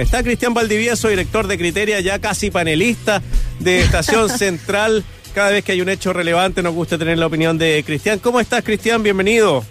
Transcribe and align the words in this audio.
Está 0.00 0.22
Cristian 0.22 0.54
Valdivieso, 0.54 1.08
director 1.08 1.48
de 1.48 1.58
Criteria, 1.58 1.98
ya 1.98 2.20
casi 2.20 2.52
panelista 2.52 3.20
de 3.58 3.80
Estación 3.80 4.28
Central. 4.38 5.02
Cada 5.34 5.50
vez 5.50 5.64
que 5.64 5.72
hay 5.72 5.80
un 5.80 5.88
hecho 5.88 6.12
relevante 6.12 6.62
nos 6.62 6.72
gusta 6.72 6.96
tener 6.96 7.18
la 7.18 7.26
opinión 7.26 7.58
de 7.58 7.82
Cristian. 7.84 8.20
¿Cómo 8.20 8.38
estás, 8.38 8.62
Cristian? 8.62 9.02
Bienvenido. 9.02 9.64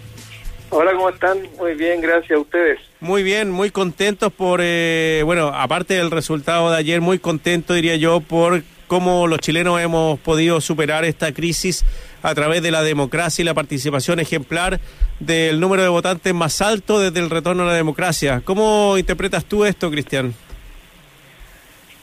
Hola, 0.68 0.92
¿cómo 0.92 1.08
están? 1.08 1.38
Muy 1.56 1.72
bien, 1.76 2.02
gracias 2.02 2.32
a 2.32 2.40
ustedes. 2.40 2.78
Muy 3.00 3.22
bien, 3.22 3.50
muy 3.50 3.70
contentos 3.70 4.30
por, 4.30 4.60
eh, 4.62 5.22
bueno, 5.24 5.48
aparte 5.48 5.94
del 5.94 6.10
resultado 6.10 6.70
de 6.70 6.76
ayer, 6.76 7.00
muy 7.00 7.18
contento, 7.18 7.72
diría 7.72 7.96
yo, 7.96 8.20
por 8.20 8.62
cómo 8.88 9.28
los 9.28 9.38
chilenos 9.38 9.80
hemos 9.80 10.18
podido 10.18 10.60
superar 10.60 11.04
esta 11.04 11.32
crisis 11.32 11.84
a 12.22 12.34
través 12.34 12.62
de 12.62 12.72
la 12.72 12.82
democracia 12.82 13.42
y 13.42 13.44
la 13.44 13.54
participación 13.54 14.18
ejemplar 14.18 14.80
del 15.20 15.60
número 15.60 15.82
de 15.82 15.88
votantes 15.88 16.34
más 16.34 16.60
alto 16.60 16.98
desde 16.98 17.20
el 17.20 17.30
retorno 17.30 17.62
a 17.62 17.66
la 17.66 17.74
democracia. 17.74 18.42
¿Cómo 18.44 18.98
interpretas 18.98 19.44
tú 19.44 19.64
esto, 19.64 19.90
Cristian? 19.90 20.34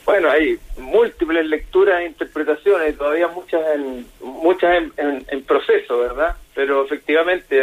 Bueno, 0.06 0.30
hay 0.30 0.56
múltiples 0.78 1.44
lecturas 1.46 2.00
e 2.00 2.06
interpretaciones, 2.06 2.96
todavía 2.96 3.28
muchas 3.28 3.60
en, 3.74 4.06
muchas 4.20 4.84
en 4.96 5.42
proceso, 5.42 5.98
¿verdad? 5.98 6.36
Pero 6.54 6.84
efectivamente 6.84 7.62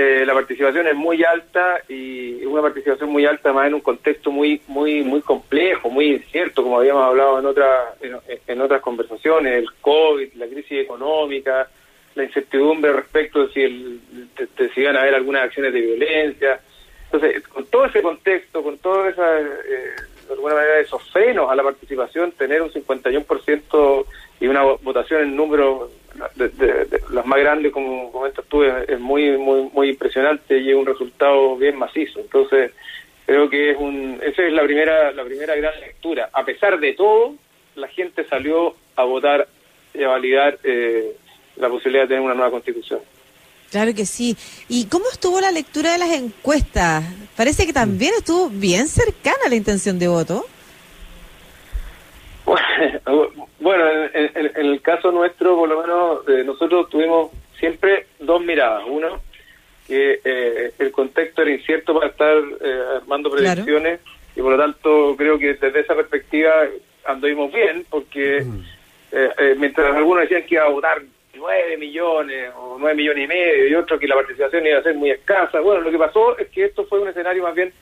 eh, 0.00 0.24
la 0.24 0.32
participación 0.32 0.86
es 0.86 0.94
muy 0.94 1.24
alta 1.24 1.80
y 1.88 2.44
una 2.46 2.62
participación 2.62 3.10
muy 3.10 3.26
alta 3.26 3.52
más 3.52 3.66
en 3.66 3.74
un 3.74 3.80
contexto 3.80 4.30
muy 4.30 4.62
muy 4.68 5.02
muy 5.02 5.20
complejo, 5.22 5.90
muy 5.90 6.12
incierto, 6.12 6.62
como 6.62 6.78
habíamos 6.78 7.02
hablado 7.02 7.40
en 7.40 7.46
otras 7.46 7.96
en, 8.46 8.60
otras 8.60 8.80
conversaciones, 8.80 9.54
el 9.54 9.68
COVID, 9.80 10.34
la 10.34 10.46
crisis 10.46 10.84
económica, 10.84 11.68
la 12.14 12.22
incertidumbre 12.22 12.92
respecto 12.92 13.44
de 13.44 13.52
si, 13.52 13.60
el, 13.60 14.00
si 14.72 14.80
iban 14.80 14.96
a 14.96 15.00
haber 15.00 15.16
algunas 15.16 15.42
acciones 15.42 15.72
de 15.72 15.80
violencia. 15.80 16.60
Entonces, 17.10 17.48
con 17.48 17.66
todo 17.66 17.86
ese 17.86 18.00
contexto, 18.00 18.62
con 18.62 18.78
toda 18.78 19.08
esa, 19.08 19.40
eh, 19.40 19.96
de 20.28 20.32
alguna 20.32 20.54
manera, 20.54 20.78
esos 20.78 21.02
frenos 21.10 21.50
a 21.50 21.56
la 21.56 21.64
participación, 21.64 22.30
tener 22.30 22.62
un 22.62 22.70
51% 22.70 24.06
y 24.40 24.46
una 24.46 24.62
votación 24.62 25.22
en 25.22 25.36
número 25.36 25.90
de, 26.36 26.86
las 27.10 27.26
más 27.26 27.38
grandes, 27.38 27.72
como 27.72 28.10
comentas 28.12 28.44
tú, 28.48 28.62
es, 28.62 28.98
muy, 28.98 29.36
muy, 29.36 29.70
muy 29.72 29.90
impresionante 29.90 30.58
y 30.58 30.70
es 30.70 30.76
un 30.76 30.86
resultado 30.86 31.56
bien 31.56 31.76
macizo. 31.76 32.20
Entonces, 32.20 32.72
creo 33.26 33.48
que 33.48 33.70
es 33.70 33.78
un, 33.78 34.20
esa 34.22 34.42
es 34.42 34.52
la 34.52 34.62
primera, 34.62 35.12
la 35.12 35.24
primera 35.24 35.54
gran 35.56 35.78
lectura. 35.80 36.30
A 36.32 36.44
pesar 36.44 36.78
de 36.78 36.94
todo, 36.94 37.34
la 37.74 37.88
gente 37.88 38.24
salió 38.24 38.74
a 38.96 39.04
votar 39.04 39.48
y 39.94 40.02
a 40.02 40.08
validar 40.08 40.58
eh, 40.64 41.16
la 41.56 41.68
posibilidad 41.68 42.04
de 42.04 42.08
tener 42.08 42.22
una 42.22 42.34
nueva 42.34 42.50
constitución. 42.50 43.00
Claro 43.70 43.94
que 43.94 44.06
sí. 44.06 44.36
¿Y 44.68 44.86
cómo 44.86 45.04
estuvo 45.12 45.40
la 45.40 45.50
lectura 45.50 45.92
de 45.92 45.98
las 45.98 46.10
encuestas? 46.10 47.04
Parece 47.36 47.66
que 47.66 47.72
también 47.72 48.14
estuvo 48.16 48.48
bien 48.48 48.88
cercana 48.88 49.48
la 49.48 49.56
intención 49.56 49.98
de 49.98 50.08
voto. 50.08 50.46
Bueno, 53.60 53.84
en, 54.14 54.66
el 54.66 54.80
caso 54.80 55.10
nuestro, 55.10 55.56
por 55.56 55.68
lo 55.68 55.82
menos, 55.82 56.28
eh, 56.28 56.44
nosotros 56.44 56.88
tuvimos 56.88 57.30
siempre 57.58 58.06
dos 58.20 58.42
miradas. 58.42 58.84
Uno, 58.86 59.20
que 59.86 60.20
eh, 60.24 60.72
el 60.78 60.92
contexto 60.92 61.42
era 61.42 61.50
incierto 61.50 61.94
para 61.94 62.08
estar 62.08 62.36
eh, 62.36 62.82
armando 62.96 63.30
predicciones 63.30 64.00
y 64.36 64.40
por 64.40 64.52
lo 64.52 64.58
tanto 64.58 65.16
creo 65.16 65.38
que 65.38 65.54
desde 65.54 65.80
esa 65.80 65.94
perspectiva 65.94 66.52
anduvimos 67.06 67.52
bien 67.52 67.84
porque 67.88 68.44
mientras 69.56 69.96
algunos 69.96 70.24
decían 70.24 70.44
que 70.44 70.56
iba 70.56 70.64
a 70.64 70.68
votar 70.68 71.02
nueve 71.34 71.76
millones 71.78 72.52
o 72.56 72.76
nueve 72.78 72.96
millones 72.96 73.24
y 73.24 73.28
medio 73.28 73.66
y 73.66 73.74
otros 73.74 73.98
que 73.98 74.06
la 74.06 74.14
participación 74.14 74.66
iba 74.66 74.78
a 74.78 74.82
ser 74.82 74.94
muy 74.94 75.10
escasa, 75.10 75.60
bueno, 75.60 75.80
lo 75.80 75.90
que 75.90 75.98
pasó 75.98 76.36
es 76.38 76.48
que 76.48 76.66
esto 76.66 76.84
fue 76.84 77.00
un 77.00 77.08
escenario 77.08 77.42
más 77.42 77.54
bien 77.54 77.72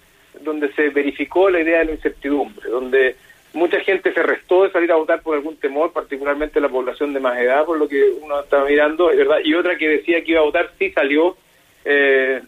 donde 0.43 0.73
se 0.75 0.91
verificó 0.91 1.51
la 1.51 1.61
idea 1.61 1.81
de 1.81 1.87
la 1.87 1.93
incertidumbre, 1.93 2.71
donde 2.71 3.17
mucha 3.57 3.81
gente 3.81 4.13
se 4.13 4.23
restó 4.23 4.65
de 4.65 4.71
salir 4.71 4.93
a 4.93 4.97
votar 4.97 5.23
por 5.23 5.35
algún 5.35 5.57
temor, 5.57 5.93
particularmente 5.93 6.61
la 6.61 6.69
población 6.69 7.13
de 7.13 7.21
más 7.21 7.39
edad, 7.39 7.65
por 7.65 7.79
lo 7.79 7.89
que 7.89 8.03
uno 8.21 8.41
estaba 8.41 8.67
mirando, 8.67 9.07
¿verdad? 9.07 9.39
Y 9.43 9.55
otra 9.55 9.77
que 9.77 9.89
decía 9.89 10.23
que 10.23 10.33
iba 10.33 10.41
a 10.41 10.45
votar 10.45 10.71
sí 10.79 10.91
salió 10.93 11.37
eh, 11.85 12.43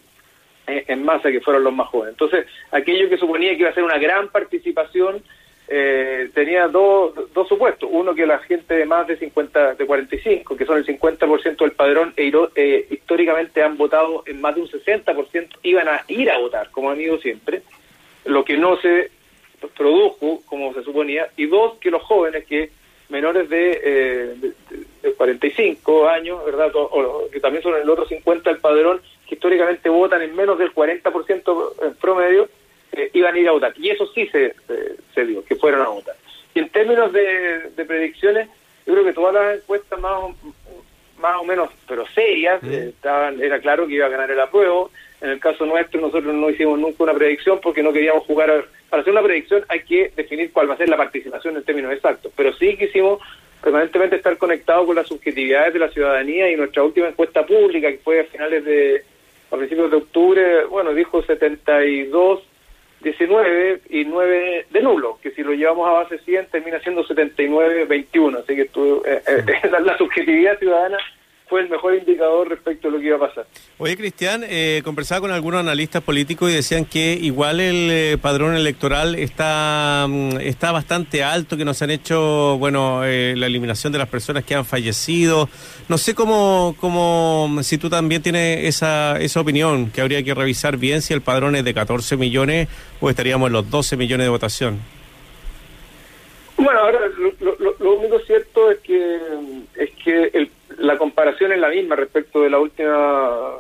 en 0.67 1.05
masa, 1.05 1.31
que 1.31 1.41
fueron 1.41 1.65
los 1.65 1.73
más 1.73 1.89
jóvenes. 1.89 2.13
Entonces, 2.13 2.47
aquello 2.71 3.09
que 3.09 3.17
suponía 3.17 3.53
que 3.53 3.61
iba 3.61 3.71
a 3.71 3.75
ser 3.75 3.85
una 3.85 3.99
gran 3.99 4.29
participación 4.29 5.23
eh, 5.67 6.31
tenía 6.35 6.69
dos, 6.69 7.15
dos 7.33 7.49
supuestos. 7.49 7.89
Uno, 7.93 8.15
que 8.15 8.27
la 8.27 8.39
gente 8.41 8.75
de 8.75 8.87
más 8.87 9.07
de 9.07 9.17
50, 9.17 9.75
de 9.75 9.87
45, 9.87 10.57
que 10.57 10.67
son 10.67 10.79
el 10.79 10.87
50% 10.87 11.59
del 11.59 11.73
padrón, 11.73 12.13
e, 12.17 12.33
eh, 12.55 12.87
históricamente 12.91 13.63
han 13.63 13.77
votado 13.77 14.25
en 14.27 14.41
más 14.41 14.55
de 14.55 14.63
un 14.63 14.69
60%, 14.69 15.49
iban 15.63 15.89
a 15.89 16.03
ir 16.09 16.31
a 16.31 16.39
votar, 16.39 16.71
como 16.71 16.91
han 16.91 17.01
ido 17.01 17.19
siempre. 17.19 17.63
Lo 18.25 18.45
que 18.45 18.57
no 18.57 18.77
se 18.79 19.11
produjo, 19.77 20.41
como 20.47 20.73
se 20.75 20.83
suponía, 20.83 21.29
y 21.37 21.47
dos, 21.47 21.79
que 21.79 21.91
los 21.91 22.03
jóvenes 22.03 22.45
que 22.47 22.71
menores 23.09 23.49
de, 23.49 23.81
eh, 23.83 24.53
de, 25.03 25.13
45 25.15 26.09
años, 26.09 26.45
¿verdad? 26.45 26.71
O, 26.75 27.29
que 27.31 27.41
también 27.41 27.63
son 27.63 27.75
el 27.75 27.89
otro 27.89 28.07
50 28.07 28.51
el 28.51 28.59
padrón, 28.59 29.01
que 29.27 29.35
históricamente 29.35 29.89
votan 29.89 30.23
en 30.23 30.37
menos 30.37 30.59
del 30.59 30.73
40% 30.75 31.73
en 31.83 31.95
promedio, 31.95 32.49
eh, 32.93 33.11
iban 33.15 33.35
a 33.35 33.39
ir 33.39 33.49
a 33.49 33.53
votar. 33.53 33.73
Y 33.77 33.91
eso 33.91 34.07
sí 34.13 34.27
se, 34.27 34.55
se, 35.15 35.25
dio, 35.25 35.45
que 35.45 35.57
fueron 35.57 35.83
a 35.83 35.89
votar. 35.89 36.15
Y 36.55 36.61
en 36.61 36.69
términos 36.69 37.13
de, 37.13 37.71
predicciones, 37.87 38.49
yo 38.87 38.93
creo 38.95 39.05
que 39.05 39.13
todas 39.13 39.35
las 39.35 39.57
encuestas 39.57 39.99
más 40.01 40.13
o, 40.13 40.35
más 41.19 41.37
o 41.41 41.45
menos, 41.45 41.71
pero 41.87 42.07
serias, 42.09 42.63
eh, 42.65 42.93
estaban, 42.95 43.41
era 43.41 43.61
claro 43.61 43.87
que 43.87 43.95
iba 43.95 44.07
a 44.07 44.11
ganar 44.11 44.31
el 44.31 44.41
apruebo. 44.41 44.91
En 45.21 45.31
el 45.31 45.41
caso 45.41 45.67
nuestro, 45.67 46.01
nosotros 46.01 46.33
no 46.35 46.51
hicimos 46.51 46.79
nunca 46.79 47.03
una 47.05 47.15
predicción 47.15 47.59
porque 47.61 47.83
no 47.83 47.93
queríamos 47.93 48.25
jugar 48.25 48.51
a 48.51 48.65
para 48.89 49.03
hacer 49.03 49.13
una 49.13 49.23
predicción 49.23 49.65
hay 49.69 49.81
que 49.81 50.13
definir 50.17 50.53
cuál 50.53 50.69
va 50.69 50.75
a 50.75 50.79
ser 50.79 50.89
la 50.89 50.97
participación 50.97 51.57
en 51.57 51.65
términos 51.65 51.93
exactos, 51.93 52.33
pero 52.35 52.53
sí 52.55 52.77
quisimos 52.77 53.21
permanentemente 53.63 54.17
estar 54.17 54.37
conectados 54.39 54.87
con 54.87 54.97
las 54.97 55.09
subjetividades 55.09 55.73
de 55.73 55.79
la 55.81 55.91
ciudadanía 55.91 56.51
y 56.51 56.57
nuestra 56.57 56.83
última 56.83 57.09
encuesta 57.09 57.45
pública, 57.45 57.91
que 57.91 57.99
fue 57.99 58.21
a 58.21 58.25
finales 58.25 58.65
de, 58.65 59.05
a 59.51 59.57
principios 59.57 59.91
de 59.91 59.97
octubre, 59.97 60.65
bueno, 60.67 60.95
dijo 60.95 61.23
72, 61.23 62.43
19 63.01 63.83
y 63.91 64.05
9 64.05 64.67
de 64.71 64.83
nulo, 64.83 65.19
que 65.23 65.31
si 65.33 65.43
lo 65.43 65.53
llevamos 65.53 65.89
a 65.89 65.93
base 65.93 66.19
100 66.19 66.47
termina 66.47 66.81
siendo 66.81 67.05
79, 67.05 67.85
21, 67.85 68.39
así 68.39 68.55
que 68.55 68.63
estuvo, 68.63 69.05
eh, 69.07 69.23
eh, 69.27 69.71
la 69.85 69.99
subjetividad 69.99 70.59
ciudadana 70.59 70.99
fue 71.49 71.63
el 71.63 71.71
mejor 71.71 71.95
indicador 71.95 72.49
respecto 72.49 72.89
a 72.89 72.91
lo 72.91 72.99
que 72.99 73.07
iba 73.07 73.17
a 73.17 73.21
pasar. 73.21 73.47
Oye, 73.79 73.97
Cristian, 73.97 74.45
eh, 74.47 74.83
conversaba 74.85 75.23
con 75.23 75.31
algunos 75.31 75.61
analistas 75.61 76.03
políticos 76.03 76.51
y 76.51 76.55
decían 76.55 76.85
que 76.85 77.15
igual 77.15 77.61
el 77.61 77.91
eh, 77.91 78.19
padrón 78.21 78.55
electoral 78.55 79.15
está, 79.15 80.07
mm, 80.09 80.39
está 80.41 80.73
bastante 80.73 81.23
alto, 81.25 81.57
que 81.57 81.65
nos 81.65 81.81
han 81.83 81.91
hecho, 81.91 82.57
bueno, 82.59 83.05
eh, 83.05 83.35
la 83.37 83.47
eliminación 83.47 83.93
de 83.93 83.99
las 83.99 84.09
personas 84.09 84.45
que 84.45 84.55
han 84.55 84.65
fallecido. 84.65 85.49
No 85.89 85.97
sé 85.97 86.15
cómo, 86.15 86.77
cómo, 86.81 87.63
si 87.63 87.79
tú 87.79 87.89
también 87.89 88.23
tienes 88.23 88.65
esa, 88.67 89.19
esa 89.19 89.41
opinión, 89.41 89.91
que 89.91 90.01
habría 90.01 90.23
que 90.23 90.35
revisar 90.35 90.77
bien 90.77 91.03
si 91.03 91.15
el 91.15 91.23
padrón 91.23 91.57
es 91.57 91.65
de 91.65 91.73
14 91.73 92.17
millones 92.17 92.69
o 93.01 93.09
estaríamos 93.09 93.47
en 93.47 93.55
los 93.55 93.71
12 93.71 93.97
millones 93.97 94.27
de 94.27 94.31
votación. 94.31 94.79
Bueno, 96.57 96.81
ahora 96.81 96.99
lo, 97.39 97.75
lo 97.79 97.95
único 97.95 98.19
cierto 98.21 98.71
es 98.71 98.79
que, 98.81 99.19
es 99.77 99.91
que 100.05 100.31
el 100.35 100.51
la 100.79 100.97
comparación 100.97 101.53
es 101.53 101.59
la 101.59 101.69
misma 101.69 101.97
respecto 101.97 102.41
de 102.41 102.51
la 102.51 102.59
última, 102.59 103.53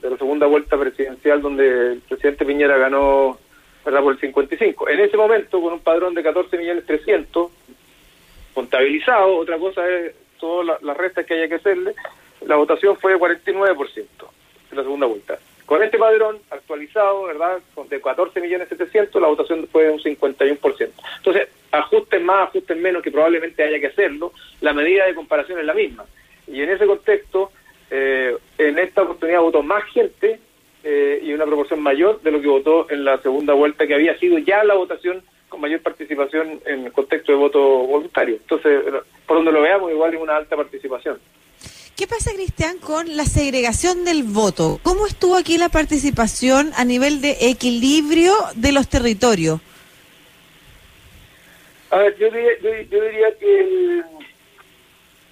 de 0.00 0.10
la 0.10 0.16
segunda 0.16 0.46
vuelta 0.46 0.78
presidencial 0.78 1.40
donde 1.40 1.92
el 1.92 2.00
presidente 2.00 2.44
Piñera 2.44 2.76
ganó 2.78 3.38
¿verdad? 3.84 4.02
por 4.02 4.14
el 4.14 4.20
55. 4.20 4.88
En 4.88 5.00
ese 5.00 5.16
momento, 5.16 5.60
con 5.60 5.74
un 5.74 5.80
padrón 5.80 6.14
de 6.14 6.22
14 6.22 6.56
millones 6.58 6.86
300 6.86 7.50
contabilizado, 8.54 9.36
otra 9.36 9.58
cosa 9.58 9.88
es 9.88 10.14
todas 10.38 10.82
las 10.82 10.96
restas 10.96 11.24
que 11.24 11.34
haya 11.34 11.48
que 11.48 11.54
hacerle, 11.56 11.94
la 12.46 12.56
votación 12.56 12.96
fue 12.96 13.12
de 13.12 13.18
49% 13.18 14.06
en 14.70 14.76
la 14.76 14.82
segunda 14.82 15.06
vuelta. 15.06 15.38
Con 15.66 15.82
este 15.82 15.96
padrón 15.96 16.38
actualizado, 16.50 17.24
¿verdad? 17.24 17.60
De 17.88 18.00
14 18.00 18.40
millones 18.40 18.68
700, 18.68 19.22
la 19.22 19.28
votación 19.28 19.68
fue 19.70 19.84
de 19.84 19.90
un 19.90 20.00
51%. 20.00 20.90
Entonces, 21.18 21.48
ajusten 21.70 22.24
más, 22.24 22.48
ajusten 22.48 22.82
menos, 22.82 23.02
que 23.02 23.10
probablemente 23.10 23.62
haya 23.62 23.78
que 23.78 23.86
hacerlo, 23.86 24.32
la 24.60 24.72
medida 24.72 25.06
de 25.06 25.14
comparación 25.14 25.60
es 25.60 25.64
la 25.64 25.74
misma. 25.74 26.04
Y 26.52 26.60
en 26.62 26.70
ese 26.70 26.86
contexto, 26.86 27.50
eh, 27.90 28.36
en 28.58 28.78
esta 28.78 29.02
oportunidad 29.02 29.40
votó 29.40 29.62
más 29.62 29.82
gente 29.84 30.38
eh, 30.84 31.20
y 31.24 31.32
una 31.32 31.46
proporción 31.46 31.82
mayor 31.82 32.20
de 32.20 32.30
lo 32.30 32.40
que 32.40 32.48
votó 32.48 32.90
en 32.90 33.04
la 33.04 33.20
segunda 33.22 33.54
vuelta, 33.54 33.86
que 33.86 33.94
había 33.94 34.18
sido 34.18 34.38
ya 34.38 34.62
la 34.62 34.74
votación 34.74 35.22
con 35.48 35.60
mayor 35.60 35.80
participación 35.80 36.60
en 36.66 36.86
el 36.86 36.92
contexto 36.92 37.32
de 37.32 37.38
voto 37.38 37.60
voluntario. 37.60 38.36
Entonces, 38.36 38.82
por 39.26 39.38
donde 39.38 39.52
lo 39.52 39.62
veamos, 39.62 39.90
igual 39.90 40.14
es 40.14 40.20
una 40.20 40.36
alta 40.36 40.56
participación. 40.56 41.18
¿Qué 41.96 42.06
pasa, 42.06 42.32
Cristian, 42.32 42.78
con 42.78 43.16
la 43.16 43.24
segregación 43.24 44.04
del 44.04 44.22
voto? 44.22 44.80
¿Cómo 44.82 45.06
estuvo 45.06 45.36
aquí 45.36 45.58
la 45.58 45.68
participación 45.68 46.72
a 46.76 46.84
nivel 46.84 47.20
de 47.20 47.36
equilibrio 47.40 48.34
de 48.56 48.72
los 48.72 48.88
territorios? 48.88 49.60
A 51.90 51.98
ver, 51.98 52.16
yo 52.18 52.30
diría 52.30 53.38
que 53.38 54.02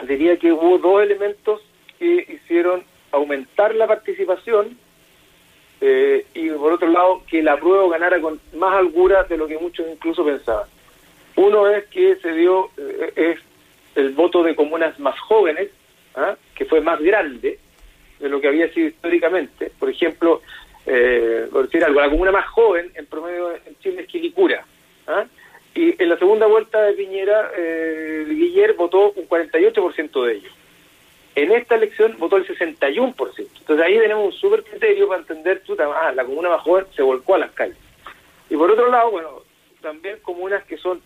diría 0.07 0.37
que 0.37 0.53
hubo 0.53 0.79
dos 0.79 1.03
elementos 1.03 1.61
que 1.99 2.27
hicieron 2.29 2.85
aumentar 3.13 3.75
la 3.75 3.87
participación 3.87 4.77
eh, 5.81 6.27
y 6.35 6.51
por 6.51 6.73
otro 6.73 6.89
lado 6.89 7.23
que 7.29 7.43
la 7.43 7.57
prueba 7.57 7.89
ganara 7.91 8.21
con 8.21 8.41
más 8.55 8.75
holgura 8.75 9.25
de 9.25 9.37
lo 9.37 9.47
que 9.47 9.59
muchos 9.59 9.87
incluso 9.91 10.25
pensaban. 10.25 10.67
Uno 11.37 11.69
es 11.69 11.87
que 11.87 12.17
se 12.17 12.33
dio 12.33 12.71
eh, 12.77 13.13
es 13.17 13.39
el 13.95 14.11
voto 14.11 14.43
de 14.43 14.55
comunas 14.55 14.99
más 14.99 15.19
jóvenes, 15.21 15.71
¿ah? 16.15 16.37
que 16.55 16.65
fue 16.65 16.81
más 16.81 17.01
grande 17.01 17.59
de 18.19 18.29
lo 18.29 18.41
que 18.41 18.49
había 18.49 18.73
sido 18.73 18.89
históricamente. 18.89 19.73
Por 19.79 19.91
ejemplo, 19.91 20.43
eh, 20.87 21.49
por 21.51 21.65
decir 21.65 21.85
algo, 21.85 22.01
la 22.01 22.11
comuna 22.11 22.31
más 22.31 22.47
joven 22.49 22.91
en 22.95 23.07
promedio 23.07 23.53
en 23.55 23.79
Chile 23.81 24.03
es 24.03 24.07
Quilicura. 24.07 24.65
¿ah? 25.07 25.25
Y 25.75 26.03
en 26.03 26.09
la 26.09 26.19
segunda 26.19 26.47
vuelta 26.47 26.83
de 26.83 26.95
Piñera, 26.95 27.53
eh, 27.57 28.27
Guiller 28.29 28.75
votó 28.75 29.13
un 29.13 29.29
48% 29.29 30.25
de 30.25 30.35
ellos. 30.35 30.53
En 31.37 31.53
esta 31.53 31.77
elección 31.77 32.17
votó 32.19 32.37
el 32.37 32.47
61%. 32.47 33.49
Entonces 33.61 33.87
ahí 33.87 33.99
tenemos 33.99 34.27
un 34.27 34.33
súper 34.33 34.65
criterio 34.65 35.09
para 35.09 35.21
entender, 35.21 35.63
chuta, 35.63 35.89
ah, 35.95 36.13
la 36.13 36.25
comuna 36.25 36.49
más 36.49 36.63
joven 36.63 36.87
se 36.95 37.03
volcó 37.03 37.37
a 37.37 37.39
las 37.39 37.53
calles. 37.53 37.77
Y 38.49 38.57
por 38.57 38.71
otro 38.71 38.91
lado, 38.91 39.13
bueno, 39.13 39.43
también 39.81 40.19
comunas 40.23 40.65
que 40.65 40.77
son 40.77 41.01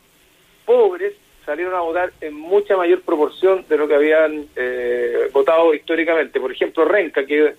pobres 0.64 1.14
salieron 1.44 1.74
a 1.74 1.80
votar 1.80 2.12
en 2.20 2.34
mucha 2.34 2.76
mayor 2.76 3.02
proporción 3.02 3.64
de 3.68 3.76
lo 3.76 3.86
que 3.86 3.94
habían 3.94 4.46
eh, 4.56 5.28
votado 5.32 5.74
históricamente. 5.74 6.40
Por 6.40 6.52
ejemplo, 6.52 6.84
Renca, 6.84 7.24
que 7.26 7.54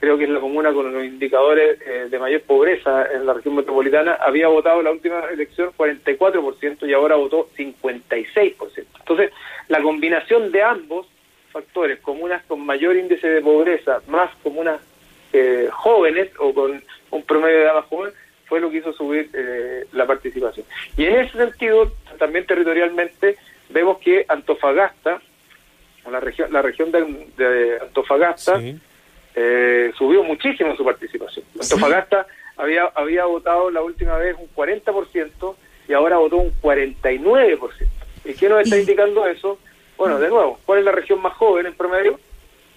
creo 0.00 0.18
que 0.18 0.24
es 0.24 0.30
la 0.30 0.40
comuna 0.40 0.72
con 0.72 0.92
los 0.92 1.04
indicadores 1.04 1.80
eh, 1.86 2.08
de 2.10 2.18
mayor 2.18 2.42
pobreza 2.42 3.06
en 3.12 3.26
la 3.26 3.34
región 3.34 3.56
metropolitana, 3.56 4.14
había 4.14 4.48
votado 4.48 4.78
en 4.78 4.84
la 4.84 4.90
última 4.92 5.20
elección 5.30 5.70
44% 5.76 6.88
y 6.88 6.92
ahora 6.92 7.16
votó 7.16 7.48
56%. 7.56 8.84
Entonces, 8.98 9.32
la 9.68 9.82
combinación 9.82 10.52
de 10.52 10.62
ambos 10.62 11.06
factores, 11.50 12.00
comunas 12.00 12.44
con 12.44 12.64
mayor 12.64 12.96
índice 12.96 13.28
de 13.28 13.40
pobreza, 13.40 14.02
más 14.08 14.30
comunas 14.42 14.80
eh, 15.32 15.68
jóvenes 15.72 16.30
o 16.38 16.52
con 16.52 16.82
un 17.10 17.22
promedio 17.22 17.56
de 17.56 17.64
edad 17.64 17.74
más 17.74 17.86
joven, 17.86 18.12
fue 18.46 18.60
lo 18.60 18.70
que 18.70 18.78
hizo 18.78 18.92
subir 18.92 19.30
eh, 19.32 19.86
la 19.92 20.06
participación. 20.06 20.66
Y 20.96 21.04
en 21.04 21.16
ese 21.16 21.36
sentido, 21.36 21.92
también 22.18 22.46
territorialmente, 22.46 23.36
vemos 23.70 23.98
que 23.98 24.24
Antofagasta, 24.28 25.20
la 26.10 26.20
región, 26.20 26.52
la 26.52 26.62
región 26.62 26.92
de, 26.92 27.78
Antofagasta, 27.80 28.60
eh, 29.36 29.92
subió 29.96 30.24
muchísimo 30.24 30.74
su 30.74 30.84
participación. 30.84 31.44
Antofagasta 31.60 32.26
había, 32.56 32.86
había 32.94 33.26
votado 33.26 33.70
la 33.70 33.82
última 33.82 34.16
vez 34.16 34.34
un 34.38 34.48
40% 34.54 35.54
y 35.88 35.92
ahora 35.92 36.16
votó 36.16 36.38
un 36.38 36.52
49%. 36.62 37.70
¿Y 38.24 38.34
qué 38.34 38.48
nos 38.48 38.62
está 38.62 38.78
indicando 38.78 39.26
eso? 39.26 39.58
Bueno, 39.96 40.18
de 40.18 40.28
nuevo, 40.28 40.58
¿cuál 40.64 40.80
es 40.80 40.84
la 40.84 40.92
región 40.92 41.20
más 41.20 41.34
joven 41.34 41.66
en 41.66 41.74
promedio? 41.74 42.18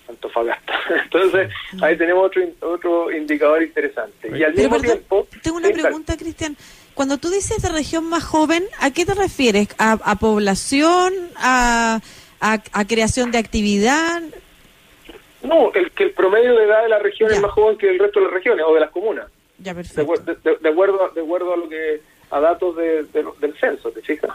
Antofagasta. 0.09 0.73
Entonces, 1.03 1.49
ahí 1.81 1.97
tenemos 1.97 2.25
otro, 2.25 2.43
otro 2.61 3.11
indicador 3.11 3.63
interesante. 3.63 4.29
Y 4.37 4.43
al 4.43 4.53
mismo 4.53 4.79
tiempo... 4.79 5.27
Tengo 5.41 5.57
una 5.57 5.69
pregunta, 5.69 6.17
Cristian. 6.17 6.57
Cuando 6.93 7.17
tú 7.17 7.29
dices 7.29 7.61
de 7.61 7.69
región 7.69 8.05
más 8.09 8.25
joven, 8.25 8.65
¿a 8.79 8.91
qué 8.91 9.05
te 9.05 9.13
refieres? 9.13 9.69
¿A, 9.77 10.15
población? 10.19 11.13
A, 11.37 12.01
a, 12.41 12.85
creación 12.85 13.31
de 13.31 13.37
actividad? 13.37 14.21
No, 15.43 15.71
el 15.73 15.91
que 15.91 16.03
el 16.03 16.11
promedio 16.11 16.55
de 16.55 16.65
edad 16.65 16.83
de 16.83 16.89
la 16.89 16.99
región 16.99 17.31
es 17.31 17.41
más 17.41 17.51
joven 17.51 17.77
que 17.77 17.89
el 17.89 17.99
resto 17.99 18.19
de 18.19 18.25
las 18.25 18.33
regiones 18.33 18.65
o 18.67 18.73
de 18.73 18.79
las 18.79 18.91
comunas. 18.91 19.27
Ya, 19.57 19.73
perfecto. 19.73 20.01
De, 20.01 20.69
acuerdo, 20.69 21.11
de 21.13 21.21
acuerdo 21.21 21.53
a 21.53 21.57
lo 21.57 21.69
que 21.69 22.01
a 22.31 22.39
datos 22.39 22.75
del 22.75 23.55
censo, 23.59 23.91
¿te 23.91 24.01
fijas? 24.01 24.31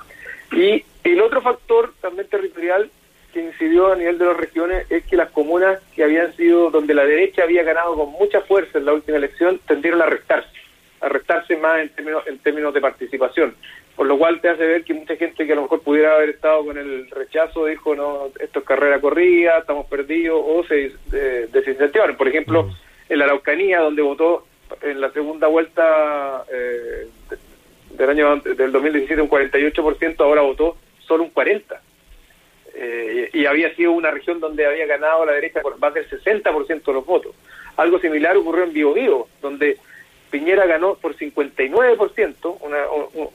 Y 0.52 0.84
el 1.04 1.20
otro 1.20 1.40
factor 1.42 1.92
también 2.00 2.28
territorial 2.28 2.90
que 3.32 3.40
incidió 3.40 3.92
a 3.92 3.96
nivel 3.96 4.16
de 4.16 4.26
las 4.26 4.36
regiones 4.36 4.86
es 4.90 5.04
que 5.04 5.16
las 5.16 5.30
comunas 5.30 5.80
que 5.94 6.04
habían 6.04 6.34
sido 6.36 6.70
donde 6.70 6.94
la 6.94 7.04
derecha 7.04 7.42
había 7.42 7.64
ganado 7.64 7.96
con 7.96 8.12
mucha 8.12 8.40
fuerza 8.42 8.78
en 8.78 8.84
la 8.84 8.92
última 8.92 9.16
elección 9.16 9.60
tendieron 9.66 10.00
a 10.02 10.06
restarse, 10.06 10.56
a 11.00 11.08
restarse 11.08 11.56
más 11.56 11.80
en 11.80 11.88
términos, 11.90 12.22
en 12.26 12.38
términos 12.38 12.72
de 12.72 12.80
participación. 12.80 13.56
Por 13.96 14.06
lo 14.06 14.18
cual 14.18 14.40
te 14.40 14.48
hace 14.48 14.66
ver 14.66 14.84
que 14.84 14.94
mucha 14.94 15.16
gente 15.16 15.46
que 15.46 15.52
a 15.52 15.56
lo 15.56 15.62
mejor 15.62 15.82
pudiera 15.82 16.16
haber 16.16 16.30
estado 16.30 16.64
con 16.64 16.76
el 16.76 17.08
rechazo 17.10 17.66
dijo, 17.66 17.94
no, 17.94 18.26
esto 18.40 18.58
es 18.58 18.64
carrera 18.64 19.00
corrida, 19.00 19.58
estamos 19.58 19.86
perdidos, 19.86 20.40
o 20.44 20.64
se 20.64 20.92
desincentivaron. 21.52 22.16
Por 22.16 22.26
ejemplo, 22.26 22.70
en 23.08 23.18
la 23.18 23.26
Araucanía, 23.26 23.80
donde 23.80 24.02
votó 24.02 24.46
en 24.82 25.00
la 25.00 25.10
segunda 25.10 25.46
vuelta 25.46 26.44
eh, 26.52 27.08
del 27.90 28.10
año 28.10 28.36
del 28.36 28.72
2017 28.72 29.22
un 29.22 29.30
48%, 29.30 30.20
ahora 30.20 30.42
votó 30.42 30.76
solo 31.06 31.24
un 31.24 31.32
40%. 31.32 31.62
Eh, 32.76 33.30
y 33.32 33.46
había 33.46 33.72
sido 33.76 33.92
una 33.92 34.10
región 34.10 34.40
donde 34.40 34.66
había 34.66 34.86
ganado 34.86 35.24
la 35.24 35.32
derecha 35.32 35.60
por 35.60 35.78
más 35.78 35.94
del 35.94 36.08
60% 36.10 36.84
de 36.84 36.92
los 36.92 37.06
votos. 37.06 37.34
Algo 37.76 38.00
similar 38.00 38.36
ocurrió 38.36 38.64
en 38.64 38.72
Biobío, 38.72 39.28
donde 39.40 39.78
Piñera 40.34 40.66
ganó 40.66 40.96
por 40.96 41.16
59%, 41.16 42.56
una, 42.60 42.90
un, 42.90 43.28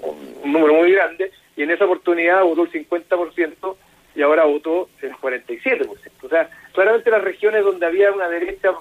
un, 0.44 0.51
número 0.51 0.74
muy 0.74 0.92
grande, 0.92 1.31
y 1.56 1.63
en 1.63 1.72
esa 1.72 1.86
oportunidad 1.86 2.44
votó 2.44 2.63
el 2.63 2.72
50% 2.74 3.78
y 4.16 4.22
ahora 4.22 4.44
votó 4.44 4.90
el 5.01 5.13
47%. 5.13 5.96
O 6.24 6.28
sea, 6.28 6.50
claramente 6.74 7.10
las 7.10 7.24
regiones 7.24 7.63
donde 7.63 7.86
había 7.86 8.12
una 8.12 8.28
derecha 8.28 8.74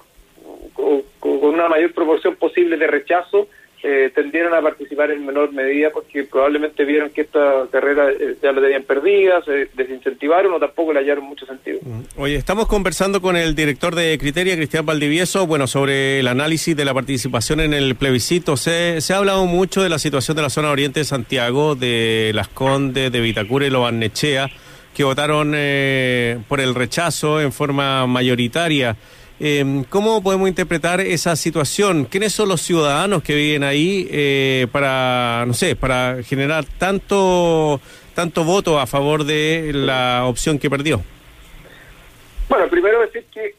con 0.73 1.03
una 1.31 1.69
mayor 1.69 1.93
proporción 1.93 2.35
posible 2.35 2.75
de 2.75 2.87
rechazo 2.87 3.47
eh, 3.81 4.11
tendieron 4.13 4.53
a 4.53 4.61
participar 4.61 5.09
en 5.11 5.25
menor 5.25 5.53
medida 5.53 5.89
porque 5.91 6.25
probablemente 6.25 6.83
vieron 6.83 7.11
que 7.11 7.21
esta 7.21 7.65
carrera 7.71 8.11
eh, 8.11 8.35
ya 8.43 8.51
la 8.51 8.61
tenían 8.61 8.83
perdida, 8.83 9.41
se 9.43 9.69
desincentivaron 9.73 10.53
o 10.53 10.59
tampoco 10.59 10.91
le 10.91 10.99
hallaron 10.99 11.23
mucho 11.23 11.45
sentido. 11.45 11.79
Mm. 11.83 12.01
Oye, 12.17 12.35
estamos 12.35 12.67
conversando 12.67 13.21
con 13.21 13.37
el 13.37 13.55
director 13.55 13.95
de 13.95 14.17
Criteria, 14.17 14.57
Cristian 14.57 14.85
Valdivieso, 14.85 15.47
bueno, 15.47 15.65
sobre 15.65 16.19
el 16.19 16.27
análisis 16.27 16.75
de 16.75 16.83
la 16.83 16.93
participación 16.93 17.61
en 17.61 17.73
el 17.73 17.95
plebiscito. 17.95 18.57
Se, 18.57 18.99
se 18.99 19.13
ha 19.13 19.17
hablado 19.17 19.45
mucho 19.45 19.81
de 19.81 19.87
la 19.87 19.97
situación 19.97 20.35
de 20.35 20.43
la 20.43 20.49
zona 20.49 20.71
oriente 20.71 20.99
de 20.99 21.05
Santiago, 21.05 21.75
de 21.75 22.31
Las 22.35 22.49
Condes, 22.49 23.11
de 23.13 23.21
Vitacura 23.21 23.65
y 23.65 23.69
Lobarnechea, 23.69 24.49
que 24.93 25.05
votaron 25.05 25.53
eh, 25.55 26.37
por 26.49 26.59
el 26.59 26.75
rechazo 26.75 27.39
en 27.39 27.53
forma 27.53 28.05
mayoritaria. 28.07 28.97
Eh, 29.39 29.83
¿Cómo 29.89 30.21
podemos 30.21 30.49
interpretar 30.49 30.99
esa 30.99 31.35
situación? 31.35 32.05
¿Quiénes 32.05 32.33
son 32.33 32.49
los 32.49 32.61
ciudadanos 32.61 33.23
que 33.23 33.33
viven 33.35 33.63
ahí 33.63 34.07
eh, 34.11 34.67
para, 34.71 35.45
no 35.47 35.53
sé, 35.53 35.77
para 35.77 36.21
generar 36.23 36.65
tanto, 36.77 37.79
tanto 38.13 38.43
voto 38.43 38.79
a 38.79 38.85
favor 38.85 39.23
de 39.23 39.71
la 39.73 40.25
opción 40.25 40.59
que 40.59 40.69
perdió? 40.69 41.01
Bueno, 42.49 42.67
primero 42.67 42.99
decir 43.01 43.25
que 43.31 43.55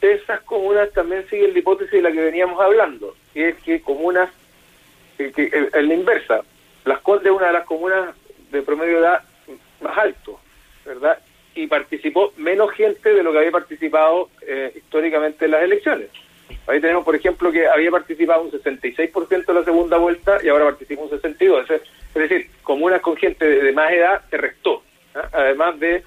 esas 0.00 0.40
comunas 0.42 0.90
también 0.92 1.26
siguen 1.28 1.52
la 1.52 1.58
hipótesis 1.58 1.92
de 1.92 2.02
la 2.02 2.12
que 2.12 2.20
veníamos 2.20 2.60
hablando, 2.60 3.16
que 3.32 3.50
es 3.50 3.56
que 3.56 3.80
comunas, 3.80 4.30
que, 5.16 5.68
en 5.72 5.88
la 5.88 5.94
inversa, 5.94 6.40
Las 6.84 7.00
Condes 7.00 7.26
es 7.26 7.32
una 7.32 7.48
de 7.48 7.52
las 7.54 7.64
comunas 7.64 8.14
de 8.50 8.62
promedio 8.62 8.94
de 8.94 9.00
edad 9.00 9.22
más 9.80 9.96
alto, 9.96 10.38
¿verdad? 10.84 11.18
Y 11.54 11.66
participó 11.66 12.32
menos 12.36 12.72
gente 12.72 13.12
de 13.12 13.22
lo 13.22 13.32
que 13.32 13.38
había 13.38 13.50
participado 13.50 14.28
eh, 14.46 14.72
históricamente 14.74 15.44
en 15.44 15.50
las 15.52 15.62
elecciones. 15.62 16.08
Ahí 16.66 16.80
tenemos, 16.80 17.04
por 17.04 17.14
ejemplo, 17.14 17.52
que 17.52 17.66
había 17.66 17.90
participado 17.90 18.42
un 18.42 18.50
66% 18.50 19.44
en 19.48 19.54
la 19.54 19.64
segunda 19.64 19.96
vuelta 19.98 20.38
y 20.42 20.48
ahora 20.48 20.64
participa 20.64 21.02
un 21.02 21.10
62%. 21.10 21.70
Es, 21.70 21.82
decir, 22.14 22.48
comunas 22.62 23.00
con 23.00 23.16
gente 23.16 23.44
de, 23.46 23.72
más 23.72 23.92
edad 23.92 24.22
se 24.30 24.36
restó. 24.36 24.82
¿ah? 25.14 25.28
Además 25.32 25.78
de... 25.78 26.02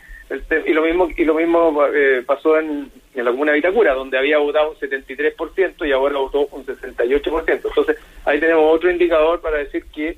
y 0.65 0.73
lo 0.73 0.81
mismo 0.81 1.09
y 1.15 1.25
lo 1.25 1.35
mismo 1.35 1.85
eh, 1.93 2.23
pasó 2.25 2.59
en, 2.59 2.91
en, 3.13 3.25
la 3.25 3.31
comuna 3.31 3.51
de 3.51 3.57
Vitacura, 3.57 3.93
donde 3.93 4.17
había 4.17 4.37
votado 4.39 4.71
un 4.71 4.75
73% 4.77 5.87
y 5.87 5.91
ahora 5.91 6.17
votó 6.17 6.47
un 6.47 6.65
68%. 6.65 7.43
Entonces, 7.47 7.97
ahí 8.25 8.39
tenemos 8.39 8.73
otro 8.73 8.89
indicador 8.89 9.41
para 9.41 9.57
decir 9.57 9.85
que 9.93 10.17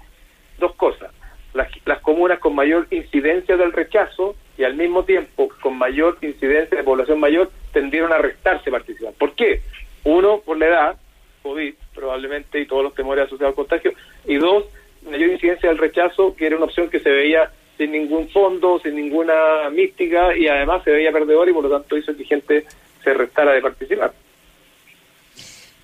dos 0.58 0.74
cosas. 0.76 1.12
Las, 1.54 1.70
las 1.86 2.00
comunas 2.00 2.40
con 2.40 2.56
mayor 2.56 2.88
incidencia 2.92 3.58
del 3.58 3.74
rechazo 3.74 4.36
y 4.60 4.66
al 4.66 4.76
mismo 4.76 5.06
tiempo 5.06 5.48
con 5.62 5.78
mayor 5.78 6.18
incidencia 6.22 6.78
de 6.78 6.84
población 6.84 7.18
mayor 7.18 7.50
tendieron 7.72 8.12
a 8.12 8.18
restarse 8.18 8.70
participar. 8.70 9.14
¿Por 9.14 9.32
qué? 9.32 9.62
Uno, 10.04 10.42
por 10.42 10.58
la 10.58 10.68
edad, 10.68 10.98
COVID 11.44 11.74
probablemente 11.96 12.60
y 12.60 12.66
todos 12.66 12.84
los 12.84 12.94
temores 12.94 13.26
asociados 13.26 13.54
al 13.54 13.56
contagio, 13.56 13.94
y 14.26 14.36
dos, 14.36 14.66
mayor 15.10 15.30
incidencia 15.30 15.70
del 15.70 15.78
rechazo, 15.78 16.36
que 16.36 16.46
era 16.46 16.58
una 16.58 16.66
opción 16.66 16.90
que 16.90 17.00
se 17.00 17.10
veía 17.10 17.50
sin 17.78 17.94
ningún 17.94 18.28
fondo, 18.30 18.82
sin 18.84 18.96
ninguna 18.98 19.70
mística 19.72 20.36
y 20.36 20.50
además 20.50 20.84
se 20.84 20.92
veía 20.92 21.14
perdedor 21.14 21.48
y 21.48 21.54
por 21.54 21.64
lo 21.64 21.70
tanto 21.70 21.98
hizo 21.98 22.16
que 22.18 22.26
gente 22.26 22.66
se 23.02 23.14
restara 23.14 23.54
de 23.54 23.62
participar. 23.62 24.12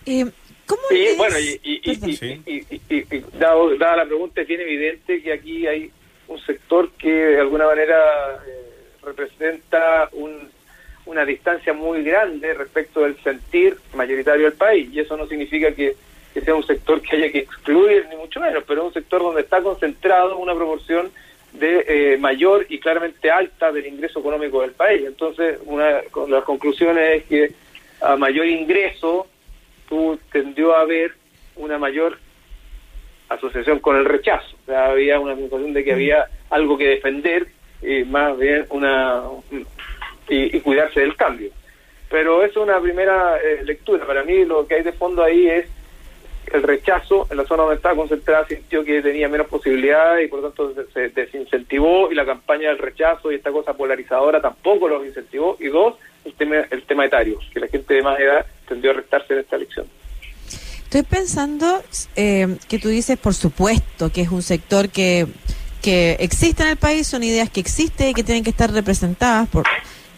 Eh, 0.05 0.25
¿Cómo 0.65 0.81
y, 0.91 1.15
bueno, 1.15 1.39
y, 1.39 1.59
y, 1.63 3.23
dada 3.39 3.95
la 3.95 4.05
pregunta, 4.05 4.41
es 4.41 4.47
bien 4.47 4.59
evidente 4.59 5.21
que 5.21 5.31
aquí 5.31 5.65
hay 5.65 5.91
un 6.27 6.39
sector 6.39 6.89
que 6.97 7.11
de 7.11 7.39
alguna 7.39 7.67
manera 7.67 8.43
representa 9.05 10.09
una 11.05 11.25
distancia 11.25 11.73
muy 11.73 12.03
grande 12.03 12.53
respecto 12.53 13.01
del 13.01 13.17
sentir 13.23 13.77
mayoritario 13.93 14.45
del 14.45 14.57
país 14.57 14.89
y 14.91 14.99
eso 14.99 15.15
no 15.15 15.27
significa 15.27 15.71
que, 15.71 15.95
sea 16.43 16.53
un 16.53 16.65
sector 16.65 17.01
que 17.01 17.15
haya 17.15 17.31
que 17.31 17.39
excluir 17.39 18.07
ni 18.09 18.17
mucho 18.17 18.41
menos, 18.41 18.63
pero 18.67 18.81
es 18.81 18.87
un 18.87 18.93
sector 18.93 19.21
donde 19.21 19.41
está 19.41 19.61
concentrado 19.61 20.37
una 20.37 20.53
proporción 20.53 21.09
de 21.53 21.85
eh, 21.87 22.17
mayor 22.17 22.65
y 22.67 22.79
claramente 22.79 23.31
alta 23.31 23.71
del 23.71 23.85
ingreso 23.85 24.19
económico 24.19 24.61
del 24.61 24.71
país. 24.71 25.03
Entonces, 25.05 25.57
una 25.63 25.85
de 25.85 26.09
las 26.27 26.43
conclusiones 26.43 27.21
es 27.21 27.23
que 27.23 27.51
a 28.01 28.17
mayor 28.17 28.47
ingreso 28.47 29.27
tú 29.87 30.19
tendió 30.29 30.75
a 30.75 30.81
haber 30.81 31.13
una 31.55 31.77
mayor 31.77 32.19
asociación 33.29 33.79
con 33.79 33.95
el 33.95 34.05
rechazo. 34.05 34.57
Había 34.67 35.19
una 35.19 35.35
sensación 35.35 35.73
de 35.73 35.83
que 35.83 35.93
había 35.93 36.27
algo 36.49 36.77
que 36.77 36.87
defender 36.87 37.47
y 37.81 38.03
más 38.03 38.37
bien 38.37 38.65
una 38.69 39.23
y, 40.29 40.59
cuidarse 40.59 41.01
del 41.01 41.15
cambio. 41.15 41.49
Pero 42.09 42.43
eso 42.43 42.61
es 42.61 42.67
una 42.67 42.79
primera 42.79 43.37
eh, 43.37 43.63
lectura. 43.63 44.05
Para 44.05 44.23
mí 44.23 44.45
lo 44.45 44.67
que 44.67 44.75
hay 44.75 44.83
de 44.83 44.93
fondo 44.93 45.23
ahí 45.23 45.47
es 45.47 45.67
el 46.53 46.63
rechazo 46.63 47.27
en 47.29 47.37
la 47.37 47.45
zona 47.45 47.63
donde 47.63 47.77
estaba 47.77 47.95
concentrada 47.95 48.47
sintió 48.47 48.83
que 48.83 49.01
tenía 49.01 49.27
menos 49.27 49.47
posibilidades 49.47 50.25
y 50.25 50.27
por 50.27 50.41
lo 50.41 50.49
tanto 50.49 50.73
se, 50.93 51.09
desincentivó 51.09 52.11
y 52.11 52.15
la 52.15 52.25
campaña 52.25 52.69
del 52.69 52.77
rechazo 52.77 53.31
y 53.31 53.35
esta 53.35 53.51
cosa 53.51 53.73
polarizadora 53.73 54.41
tampoco 54.41 54.87
los 54.87 55.05
incentivó 55.05 55.57
y 55.59 55.67
dos 55.67 55.95
el 56.23 56.33
tema 56.33 56.57
el 56.69 56.83
tema 56.83 57.05
etario 57.05 57.39
que 57.51 57.59
la 57.59 57.67
gente 57.67 57.95
de 57.95 58.01
más 58.01 58.19
edad 58.19 58.45
tendió 58.67 58.91
a 58.91 58.93
restarse 58.93 59.33
en 59.33 59.39
esta 59.39 59.55
elección 59.55 59.87
estoy 60.83 61.03
pensando 61.03 61.81
eh, 62.15 62.57
que 62.69 62.79
tú 62.79 62.89
dices 62.89 63.17
por 63.17 63.33
supuesto 63.33 64.11
que 64.11 64.21
es 64.21 64.29
un 64.29 64.43
sector 64.43 64.89
que 64.89 65.25
que 65.85 66.17
existe 66.19 66.63
en 66.63 66.69
el 66.69 66.77
país 66.77 67.05
son 67.05 67.21
ideas 67.21 67.47
que 67.47 67.59
existen 67.59 68.09
y 68.09 68.13
que 68.15 68.23
tienen 68.23 68.43
que 68.43 68.49
estar 68.49 68.73
representadas 68.73 69.47
por 69.49 69.65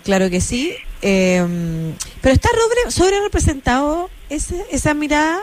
claro 0.06 0.30
que 0.30 0.40
sí 0.40 0.74
eh, 1.02 1.46
pero 2.22 2.34
está 2.34 2.50
sobre, 2.88 3.20
representado 3.20 4.10
esa, 4.30 4.56
esa 4.72 4.94
mirada 4.94 5.42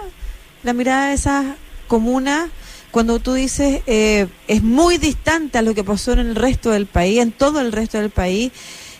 la 0.63 0.73
mirada 0.73 1.09
de 1.09 1.15
esa 1.15 1.57
comuna 1.89 2.49
cuando 2.91 3.19
tú 3.19 3.35
dices 3.35 3.83
eh, 3.87 4.29
es 4.49 4.63
muy 4.63 4.97
distante 4.97 5.59
a 5.59 5.63
lo 5.63 5.75
que 5.75 5.85
pasó 5.85 6.13
en 6.13 6.21
el 6.21 6.37
resto 6.37 6.71
del 6.71 6.87
país, 6.87 7.19
en 7.19 7.33
todo 7.33 7.61
el 7.61 7.73
resto 7.73 7.99
del 7.99 8.11
país. 8.11 8.53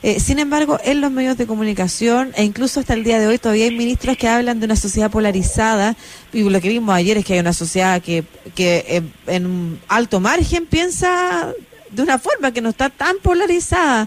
Eh, 0.07 0.21
sin 0.21 0.39
embargo, 0.39 0.79
en 0.85 1.01
los 1.01 1.11
medios 1.11 1.39
de 1.39 1.47
comunicación 1.47 2.33
e 2.37 2.45
incluso 2.45 2.79
hasta 2.79 2.93
el 2.93 3.05
día 3.05 3.19
de 3.19 3.27
hoy 3.27 3.39
todavía 3.39 3.65
hay 3.65 3.75
ministros 3.75 4.19
que 4.19 4.29
hablan 4.29 4.61
de 4.61 4.67
una 4.67 4.77
sociedad 4.77 5.11
polarizada 5.11 5.97
y 6.31 6.43
lo 6.43 6.61
que 6.61 6.69
vimos 6.69 6.95
ayer 6.95 7.17
es 7.17 7.25
que 7.25 7.33
hay 7.33 7.39
una 7.39 7.55
sociedad 7.55 8.03
que, 8.03 8.23
que 8.55 8.85
eh, 8.87 9.03
en 9.29 9.81
alto 9.89 10.21
margen 10.21 10.67
piensa 10.67 11.55
de 11.91 12.03
una 12.03 12.19
forma 12.19 12.53
que 12.53 12.61
no 12.61 12.69
está 12.69 12.91
tan 12.91 13.17
polarizada. 13.23 14.07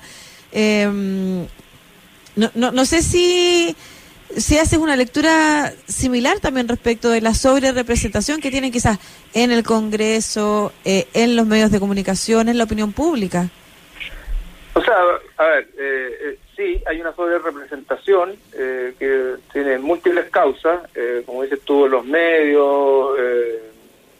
no, 0.53 1.47
no, 2.53 2.71
no 2.71 2.85
sé 2.85 3.01
si 3.01 3.75
si 4.35 4.59
haces 4.59 4.77
una 4.77 4.95
lectura 4.95 5.73
similar 5.87 6.39
también 6.39 6.67
respecto 6.67 7.09
de 7.09 7.21
la 7.21 7.33
sobre 7.33 7.71
representación 7.71 8.39
que 8.39 8.51
tienen 8.51 8.71
quizás 8.71 8.99
en 9.33 9.51
el 9.51 9.63
Congreso, 9.63 10.73
eh, 10.85 11.07
en 11.15 11.35
los 11.35 11.47
medios 11.47 11.71
de 11.71 11.79
comunicación, 11.79 12.49
en 12.49 12.59
la 12.59 12.65
opinión 12.65 12.91
pública. 12.91 13.49
O 14.77 14.83
sea, 14.83 14.95
a 15.37 15.43
ver, 15.43 15.67
eh, 15.75 16.17
eh, 16.21 16.39
sí, 16.55 16.83
hay 16.85 17.01
una 17.01 17.11
sobre 17.13 17.39
representación 17.39 18.35
que 18.51 19.35
tiene 19.51 19.79
múltiples 19.79 20.29
causas, 20.29 20.81
como 21.25 21.41
dices 21.41 21.61
tú, 21.61 21.85
en 21.85 21.91
los 21.91 22.05
medios, 22.05 23.17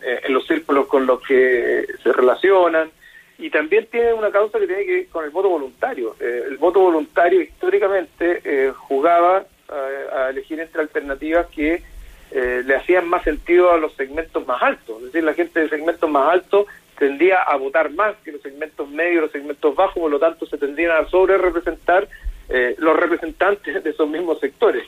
en 0.01 0.33
los 0.33 0.47
círculos 0.47 0.87
con 0.87 1.05
los 1.05 1.21
que 1.21 1.85
se 2.01 2.11
relacionan, 2.11 2.89
y 3.37 3.51
también 3.51 3.85
tiene 3.91 4.13
una 4.13 4.31
causa 4.31 4.59
que 4.59 4.65
tiene 4.65 4.85
que 4.85 4.93
ver 4.93 5.07
con 5.09 5.25
el 5.25 5.29
voto 5.29 5.49
voluntario. 5.49 6.15
el 6.19 6.57
voto 6.57 6.79
voluntario 6.79 7.39
históricamente 7.41 8.71
jugaba 8.73 9.45
a, 9.69 10.29
elegir 10.31 10.59
entre 10.59 10.81
alternativas 10.81 11.45
que 11.47 11.83
eh, 12.31 12.63
le 12.65 12.75
hacían 12.75 13.07
más 13.07 13.23
sentido 13.23 13.71
a 13.71 13.77
los 13.77 13.93
segmentos 13.93 14.45
más 14.47 14.61
altos. 14.63 14.97
Es 14.97 15.03
decir, 15.05 15.23
la 15.23 15.35
gente 15.35 15.59
de 15.59 15.69
segmentos 15.69 16.09
más 16.09 16.33
altos 16.33 16.65
tendía 16.97 17.41
a 17.41 17.55
votar 17.57 17.91
más 17.91 18.15
que 18.23 18.31
los 18.31 18.41
segmentos 18.41 18.89
medios, 18.89 19.23
los 19.23 19.31
segmentos 19.31 19.75
bajos, 19.75 19.99
por 19.99 20.11
lo 20.11 20.19
tanto 20.19 20.45
se 20.45 20.57
tendían 20.57 20.91
a 20.91 21.07
sobre 21.09 21.37
representar 21.37 22.07
eh, 22.49 22.75
los 22.77 22.97
representantes 22.97 23.83
de 23.83 23.89
esos 23.89 24.09
mismos 24.09 24.39
sectores, 24.39 24.83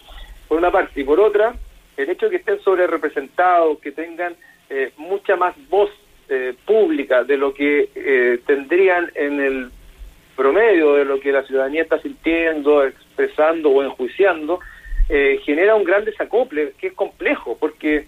por 0.47 0.57
una 0.57 0.71
parte. 0.71 1.01
Y 1.01 1.03
por 1.03 1.19
otra, 1.19 1.53
el 1.97 2.09
hecho 2.09 2.25
de 2.25 2.31
que 2.31 2.37
estén 2.37 2.59
sobre 2.61 2.87
representados, 2.87 3.79
que 3.79 3.91
tengan 3.91 4.35
eh, 4.69 4.91
mucha 4.97 5.35
más 5.35 5.55
voz 5.69 5.89
pública 6.63 7.23
de 7.23 7.37
lo 7.37 7.55
que 7.55 8.39
tendrían 8.45 9.11
en 9.15 9.39
el 9.39 9.71
promedio 10.39 10.93
de 10.93 11.03
lo 11.03 11.19
que 11.19 11.33
la 11.33 11.43
ciudadanía 11.43 11.81
está 11.81 11.99
sintiendo, 11.99 12.85
expresando 12.85 13.71
o 13.71 13.83
enjuiciando, 13.83 14.61
eh, 15.09 15.41
genera 15.43 15.75
un 15.75 15.83
gran 15.83 16.05
desacople 16.05 16.73
que 16.77 16.87
es 16.87 16.93
complejo, 16.93 17.57
porque 17.59 18.05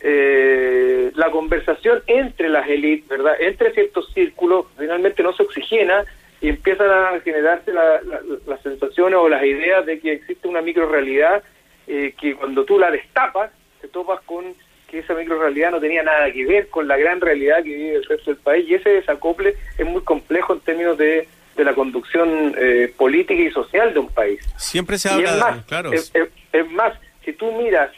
eh, 0.00 1.10
la 1.14 1.30
conversación 1.30 2.02
entre 2.06 2.48
las 2.48 2.68
élites, 2.68 3.08
¿verdad? 3.08 3.34
Entre 3.40 3.72
ciertos 3.72 4.12
círculos, 4.12 4.66
finalmente 4.78 5.22
no 5.22 5.32
se 5.32 5.42
oxigena 5.42 6.04
y 6.40 6.48
empiezan 6.48 6.90
a 6.90 7.20
generarse 7.20 7.72
las 7.72 8.62
sensaciones 8.62 9.18
o 9.18 9.28
las 9.28 9.42
ideas 9.42 9.84
de 9.86 9.98
que 9.98 10.12
existe 10.12 10.46
una 10.46 10.62
microrealidad 10.62 11.42
eh, 11.86 12.14
que 12.20 12.34
cuando 12.36 12.64
tú 12.64 12.78
la 12.78 12.90
destapas, 12.90 13.50
te 13.80 13.88
topas 13.88 14.20
con 14.22 14.44
que 14.88 15.00
esa 15.00 15.14
microrealidad 15.14 15.72
no 15.72 15.80
tenía 15.80 16.02
nada 16.02 16.30
que 16.32 16.46
ver 16.46 16.68
con 16.68 16.88
la 16.88 16.96
gran 16.96 17.20
realidad 17.20 17.62
que 17.62 17.74
vive 17.74 17.96
el 17.96 18.04
resto 18.04 18.30
del 18.30 18.40
país 18.40 18.68
y 18.68 18.74
ese 18.74 18.90
desacople 18.90 19.54
es 19.76 19.86
muy 19.86 20.02
complejo 20.02 20.54
en 20.54 20.60
términos 20.60 20.96
de 20.96 21.28
de 21.58 21.64
la 21.64 21.74
conducción 21.74 22.54
eh, 22.56 22.94
política 22.96 23.42
y 23.42 23.50
social 23.50 23.92
de 23.92 23.98
un 23.98 24.08
país. 24.08 24.40
Siempre 24.56 24.96
se 24.96 25.10
habla, 25.10 25.30
es 25.30 25.38
más, 25.38 25.64
claro. 25.66 25.92
Es, 25.92 26.70
más, 26.70 26.94
si 27.24 27.32
tú 27.32 27.50
miras 27.52 27.90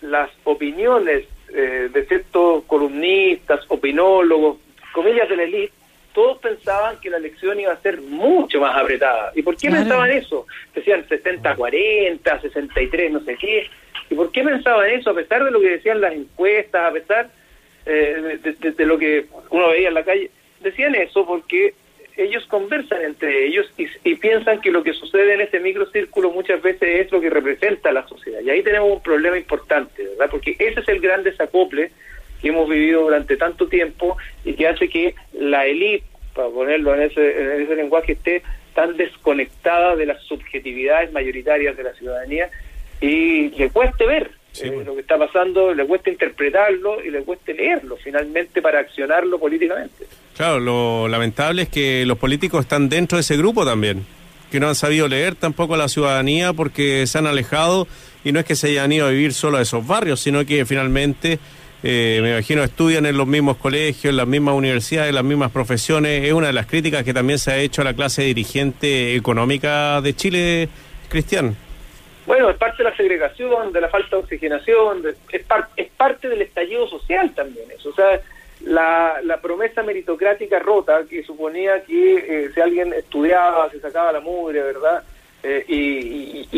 las 0.00 0.30
opiniones 0.44 1.24
eh, 1.60 1.88
de 1.92 2.06
ciertos 2.06 2.62
columnistas, 2.66 3.64
opinólogos, 3.66 4.58
comillas 4.92 5.28
de 5.28 5.36
la 5.36 5.42
élite, 5.42 5.72
todos 6.14 6.38
pensaban 6.38 7.00
que 7.00 7.10
la 7.10 7.16
elección 7.16 7.58
iba 7.58 7.72
a 7.72 7.80
ser 7.80 8.00
mucho 8.00 8.60
más 8.60 8.76
apretada. 8.76 9.32
¿Y 9.34 9.42
por 9.42 9.56
qué 9.56 9.68
pensaban 9.68 10.08
eso? 10.12 10.46
Decían 10.72 11.04
60-40, 11.08 12.40
63, 12.42 13.10
no 13.10 13.20
sé 13.24 13.34
qué. 13.34 13.68
¿Y 14.08 14.14
por 14.14 14.30
qué 14.30 14.44
pensaban 14.44 14.88
eso? 14.88 15.10
A 15.10 15.14
pesar 15.14 15.44
de 15.44 15.50
lo 15.50 15.60
que 15.60 15.70
decían 15.70 16.00
las 16.00 16.12
encuestas, 16.12 16.80
a 16.80 16.92
pesar 16.92 17.30
eh, 17.86 18.38
de, 18.76 18.86
lo 18.86 18.96
que 18.96 19.26
uno 19.50 19.70
veía 19.70 19.88
en 19.88 19.94
la 19.94 20.04
calle, 20.04 20.30
decían 20.60 20.94
eso 20.94 21.26
porque 21.26 21.74
ellos 22.18 22.44
conversan 22.46 23.02
entre 23.02 23.46
ellos 23.46 23.72
y, 23.76 24.14
piensan 24.16 24.60
que 24.60 24.70
lo 24.70 24.82
que 24.82 24.92
sucede 24.92 25.34
en 25.34 25.42
ese 25.42 25.60
microcírculo 25.60 26.30
muchas 26.30 26.60
veces 26.60 27.06
es 27.06 27.12
lo 27.12 27.20
que 27.20 27.30
representa 27.30 27.90
a 27.90 27.92
la 27.92 28.06
sociedad. 28.08 28.40
Y 28.40 28.50
ahí 28.50 28.62
tenemos 28.62 28.90
un 28.90 29.02
problema 29.02 29.38
importante, 29.38 30.04
¿verdad? 30.04 30.28
Porque 30.30 30.56
ese 30.58 30.80
es 30.80 30.88
el 30.88 31.00
gran 31.00 31.22
desacople 31.22 31.92
que 32.40 32.48
hemos 32.48 32.68
vivido 32.68 33.02
durante 33.02 33.36
tanto 33.36 33.68
tiempo 33.68 34.16
y 34.44 34.54
que 34.54 34.66
hace 34.66 34.88
que 34.88 35.14
la 35.32 35.66
élite, 35.66 36.04
para 36.34 36.48
ponerlo 36.48 36.94
en 36.94 37.02
ese, 37.02 37.54
en 37.54 37.62
ese 37.62 37.76
lenguaje, 37.76 38.12
esté 38.12 38.42
tan 38.74 38.96
desconectada 38.96 39.96
de 39.96 40.06
las 40.06 40.22
subjetividades 40.22 41.12
mayoritarias 41.12 41.76
de 41.76 41.82
la 41.82 41.94
ciudadanía 41.94 42.50
y 43.00 43.50
le 43.50 43.70
cueste 43.70 44.06
ver 44.06 44.30
eh, 44.60 44.82
lo 44.84 44.94
que 44.94 45.02
está 45.02 45.16
pasando, 45.18 45.72
le 45.72 45.86
cuesta 45.86 46.10
interpretarlo 46.10 47.04
y 47.04 47.10
le 47.10 47.22
cuesta 47.22 47.52
leerlo 47.52 47.96
finalmente 47.96 48.60
para 48.60 48.80
accionarlo 48.80 49.38
políticamente. 49.38 50.06
Claro, 50.38 50.60
lo 50.60 51.08
lamentable 51.08 51.62
es 51.62 51.68
que 51.68 52.06
los 52.06 52.16
políticos 52.16 52.60
están 52.60 52.88
dentro 52.88 53.16
de 53.16 53.22
ese 53.22 53.36
grupo 53.36 53.66
también, 53.66 54.06
que 54.52 54.60
no 54.60 54.68
han 54.68 54.76
sabido 54.76 55.08
leer 55.08 55.34
tampoco 55.34 55.74
a 55.74 55.76
la 55.76 55.88
ciudadanía 55.88 56.52
porque 56.52 57.08
se 57.08 57.18
han 57.18 57.26
alejado 57.26 57.88
y 58.22 58.30
no 58.30 58.38
es 58.38 58.46
que 58.46 58.54
se 58.54 58.68
hayan 58.68 58.92
ido 58.92 59.08
a 59.08 59.10
vivir 59.10 59.34
solo 59.34 59.58
a 59.58 59.62
esos 59.62 59.84
barrios, 59.84 60.20
sino 60.20 60.46
que 60.46 60.64
finalmente, 60.64 61.40
eh, 61.82 62.20
me 62.22 62.30
imagino, 62.34 62.62
estudian 62.62 63.04
en 63.06 63.16
los 63.16 63.26
mismos 63.26 63.56
colegios, 63.56 64.12
en 64.12 64.16
las 64.16 64.28
mismas 64.28 64.54
universidades, 64.54 65.08
en 65.08 65.16
las 65.16 65.24
mismas 65.24 65.50
profesiones. 65.50 66.22
Es 66.22 66.32
una 66.32 66.46
de 66.46 66.52
las 66.52 66.66
críticas 66.66 67.02
que 67.02 67.12
también 67.12 67.40
se 67.40 67.50
ha 67.50 67.58
hecho 67.58 67.82
a 67.82 67.84
la 67.84 67.94
clase 67.94 68.22
dirigente 68.22 69.16
económica 69.16 70.00
de 70.00 70.14
Chile, 70.14 70.68
Cristian. 71.08 71.56
Bueno, 72.28 72.48
es 72.48 72.56
parte 72.58 72.84
de 72.84 72.90
la 72.90 72.96
segregación, 72.96 73.72
de 73.72 73.80
la 73.80 73.88
falta 73.88 74.10
de 74.14 74.22
oxigenación, 74.22 75.02
es, 75.04 75.40
es 75.76 75.90
parte 75.96 76.28
del 76.28 76.42
estallido 76.42 76.88
social 76.88 77.34
también 77.34 77.68
eso. 77.72 77.88
O 77.88 77.94
sea, 77.94 78.20
la, 78.68 79.20
la 79.22 79.40
promesa 79.40 79.82
meritocrática 79.82 80.58
rota 80.58 81.04
que 81.08 81.22
suponía 81.22 81.82
que 81.84 82.16
eh, 82.16 82.50
si 82.54 82.60
alguien 82.60 82.92
estudiaba, 82.92 83.70
se 83.70 83.80
sacaba 83.80 84.12
la 84.12 84.20
mugre, 84.20 84.62
¿verdad? 84.62 85.02
Eh, 85.42 85.64
y, 85.68 86.48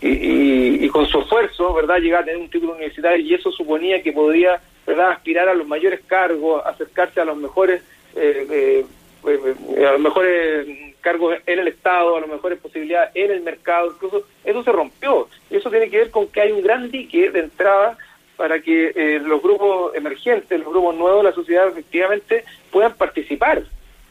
y, 0.00 0.88
con 0.88 1.06
su 1.06 1.20
esfuerzo, 1.20 1.72
¿verdad? 1.72 1.98
Llegaba 1.98 2.22
a 2.22 2.24
tener 2.26 2.40
un 2.40 2.50
título 2.50 2.72
universitario 2.74 3.24
y 3.24 3.34
eso 3.34 3.50
suponía 3.50 4.02
que 4.02 4.12
podría, 4.12 4.60
¿verdad? 4.86 5.12
Aspirar 5.12 5.48
a 5.48 5.54
los 5.54 5.66
mayores 5.66 6.00
cargos, 6.06 6.62
acercarse 6.66 7.20
a 7.20 7.24
los 7.24 7.36
mejores, 7.36 7.82
eh, 8.14 8.84
a 9.24 9.92
los 9.92 10.00
mejores 10.00 10.68
cargos 11.00 11.36
en 11.46 11.58
el 11.58 11.68
Estado, 11.68 12.16
a 12.16 12.20
las 12.20 12.28
mejores 12.28 12.58
posibilidades 12.58 13.10
en 13.14 13.30
el 13.30 13.40
mercado, 13.40 13.92
incluso 13.92 14.26
eso 14.44 14.62
se 14.62 14.72
rompió. 14.72 15.28
Y 15.50 15.56
eso 15.56 15.70
tiene 15.70 15.88
que 15.88 15.98
ver 15.98 16.10
con 16.10 16.28
que 16.28 16.42
hay 16.42 16.52
un 16.52 16.62
gran 16.62 16.90
dique 16.90 17.30
de 17.30 17.40
entrada 17.40 17.96
para 18.36 18.60
que 18.60 18.92
eh, 18.94 19.20
los 19.20 19.42
grupos 19.42 19.94
emergentes, 19.94 20.58
los 20.58 20.68
grupos 20.68 20.96
nuevos 20.96 21.22
de 21.22 21.30
la 21.30 21.34
sociedad 21.34 21.68
efectivamente 21.68 22.44
puedan 22.70 22.94
participar 22.94 23.62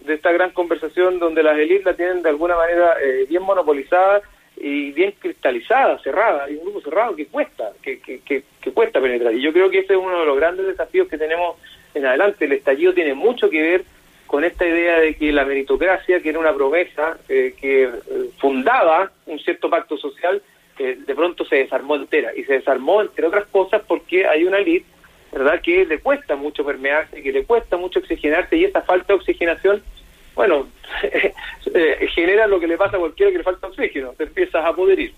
de 0.02 0.14
esta 0.14 0.32
gran 0.32 0.52
conversación 0.52 1.20
donde 1.20 1.44
las 1.44 1.58
élites 1.58 1.86
la 1.86 1.94
tienen 1.94 2.22
de 2.22 2.30
alguna 2.30 2.56
manera 2.56 2.96
eh, 3.02 3.26
bien 3.28 3.44
monopolizada 3.44 4.22
y 4.58 4.92
bien 4.92 5.14
cristalizada, 5.20 5.98
cerrada, 6.00 6.44
hay 6.46 6.56
un 6.56 6.64
grupo 6.66 6.82
cerrado 6.82 7.16
que 7.16 7.26
cuesta, 7.26 7.72
que, 7.82 8.00
que, 8.00 8.20
que, 8.22 8.44
cuesta 8.72 9.02
penetrar. 9.02 9.34
Y 9.34 9.42
yo 9.42 9.52
creo 9.52 9.70
que 9.70 9.80
ese 9.80 9.94
es 9.94 10.00
uno 10.00 10.20
de 10.20 10.26
los 10.26 10.38
grandes 10.38 10.68
desafíos 10.68 11.08
que 11.08 11.18
tenemos 11.18 11.58
en 11.94 12.06
adelante. 12.06 12.46
El 12.46 12.54
estallido 12.54 12.94
tiene 12.94 13.14
mucho 13.14 13.50
que 13.50 13.62
ver 13.62 13.84
con 14.28 14.44
esta 14.44 14.66
idea 14.66 15.00
de 15.00 15.16
que 15.16 15.32
la 15.32 15.46
meritocracia, 15.46 16.22
que 16.22 16.30
era 16.30 16.40
una 16.40 16.54
promesa 16.54 17.18
eh, 17.28 17.56
que 17.60 17.90
fundaba 18.38 19.12
un 19.26 19.40
cierto 19.40 19.70
pacto 19.70 19.98
social, 19.98 20.42
eh, 20.84 20.98
de 21.06 21.16
pronto 21.16 21.46
se 21.46 21.58
desarmó 21.58 21.96
entera. 21.96 22.36
Y 22.36 22.44
se 22.44 22.54
desarmó, 22.54 23.02
entre 23.02 23.26
otras 23.26 23.46
cosas, 23.48 23.82
porque 23.88 24.28
hay 24.28 24.44
una 24.44 24.58
elite, 24.58 24.86
¿verdad?, 25.32 25.62
que 25.62 25.86
le 25.86 26.00
cuesta 26.00 26.36
mucho 26.36 26.66
permearse, 26.66 27.22
que 27.22 27.32
le 27.32 27.46
cuesta 27.46 27.78
mucho 27.78 28.00
oxigenarse, 28.00 28.58
y 28.58 28.66
esa 28.66 28.82
falta 28.82 29.14
de 29.14 29.20
oxigenación, 29.20 29.82
bueno, 30.36 30.68
eh, 31.74 32.08
genera 32.14 32.48
lo 32.48 32.60
que 32.60 32.68
le 32.68 32.78
pasa 32.78 32.98
a 32.98 33.00
cualquiera 33.00 33.32
que 33.32 33.38
le 33.38 33.44
falta 33.44 33.68
oxígeno, 33.68 34.14
te 34.18 34.24
empiezas 34.26 34.66
a 34.66 34.74
pudrir. 34.74 35.14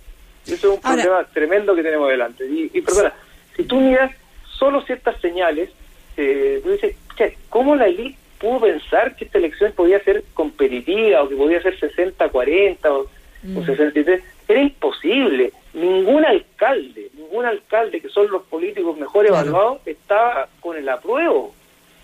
Eso 0.45 0.53
es 0.53 0.63
un 0.75 0.81
problema 0.81 1.23
tremendo 1.33 1.75
que 1.75 1.81
tenemos 1.81 2.09
delante. 2.09 2.45
Y, 2.45 2.69
y 2.71 2.81
perdona, 2.81 3.13
si 3.55 3.63
tú 3.63 3.81
miras 3.81 4.11
solo 4.57 4.81
ciertas 4.83 5.19
señales, 5.19 5.71
eh, 6.17 6.61
tú 6.63 6.71
dices, 6.71 6.95
¿cómo 7.49 7.75
la 7.75 7.87
élite 7.87 8.17
pudo 8.39 8.61
pensar 8.61 9.15
que 9.15 9.25
esta 9.25 9.37
elección 9.39 9.71
podía 9.73 9.99
ser 10.03 10.23
competitiva 10.33 11.23
o 11.23 11.29
que 11.29 11.35
podía 11.35 11.61
ser 11.61 11.79
60-40 11.79 12.77
o, 12.85 13.09
mm. 13.43 13.65
63? 13.65 14.23
Era 14.47 14.61
imposible. 14.61 15.51
Ningún 15.73 16.23
alcalde, 16.25 17.09
ningún 17.13 17.45
alcalde 17.45 17.99
que 17.99 18.09
son 18.09 18.29
los 18.31 18.43
políticos 18.43 18.97
mejor 18.97 19.25
evaluados 19.25 19.79
estaba 19.85 20.47
con 20.61 20.77
el 20.77 20.87
apruebo, 20.87 21.53